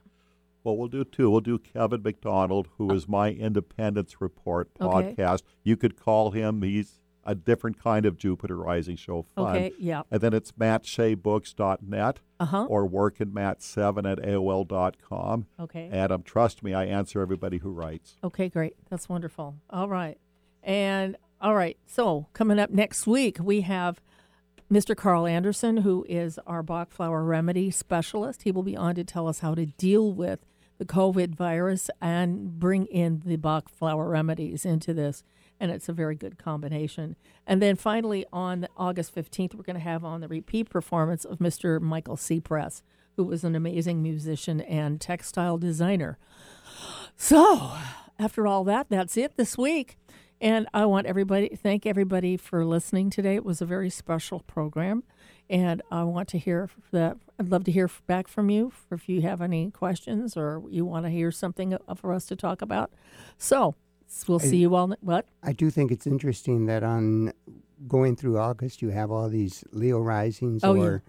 [0.63, 1.29] Well, we'll do two.
[1.31, 5.35] We'll do Kevin McDonald, who is my Independence Report podcast.
[5.35, 5.43] Okay.
[5.63, 6.61] You could call him.
[6.61, 9.55] He's a different kind of Jupiter Rising Show fun.
[9.55, 10.03] Okay, yeah.
[10.11, 12.65] And then it's mattshaybooks.net Uh-huh.
[12.69, 15.45] or workingmatt7 at AOL.com.
[15.59, 15.89] Okay.
[15.91, 18.15] Adam, trust me, I answer everybody who writes.
[18.23, 18.75] Okay, great.
[18.89, 19.55] That's wonderful.
[19.69, 20.17] All right.
[20.63, 21.77] And all right.
[21.85, 24.01] So, coming up next week, we have
[24.71, 24.95] Mr.
[24.95, 28.43] Carl Anderson, who is our Bach flower remedy specialist.
[28.43, 30.39] He will be on to tell us how to deal with
[30.77, 35.23] the COVID virus and bring in the Bach flower remedies into this.
[35.59, 37.15] And it's a very good combination.
[37.45, 41.39] And then finally, on August 15th, we're going to have on the repeat performance of
[41.39, 41.79] Mr.
[41.79, 42.81] Michael Seapress,
[43.15, 46.17] who was an amazing musician and textile designer.
[47.15, 47.71] So,
[48.19, 49.97] after all that, that's it this week.
[50.39, 53.35] And I want everybody thank everybody for listening today.
[53.35, 55.03] It was a very special program,
[55.49, 57.17] and I want to hear that.
[57.39, 61.05] I'd love to hear back from you if you have any questions or you want
[61.05, 62.91] to hear something for us to talk about.
[63.39, 63.73] So
[64.27, 64.93] we'll see you all.
[65.01, 65.25] What?
[65.43, 67.33] I do think it's interesting that on
[67.87, 70.81] going through August, you have all these Leo risings Oh, yeah.
[70.83, 71.03] or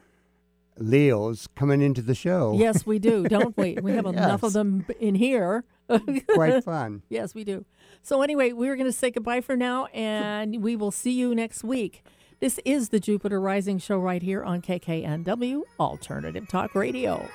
[0.78, 2.54] Leos coming into the show.
[2.56, 3.76] Yes, we do, don't we?
[3.82, 5.64] We have enough of them in here.
[6.28, 7.02] Quite fun.
[7.08, 7.64] Yes, we do.
[8.02, 11.64] So, anyway, we're going to say goodbye for now, and we will see you next
[11.64, 12.04] week.
[12.40, 17.28] This is the Jupiter Rising Show right here on KKNW Alternative Talk Radio.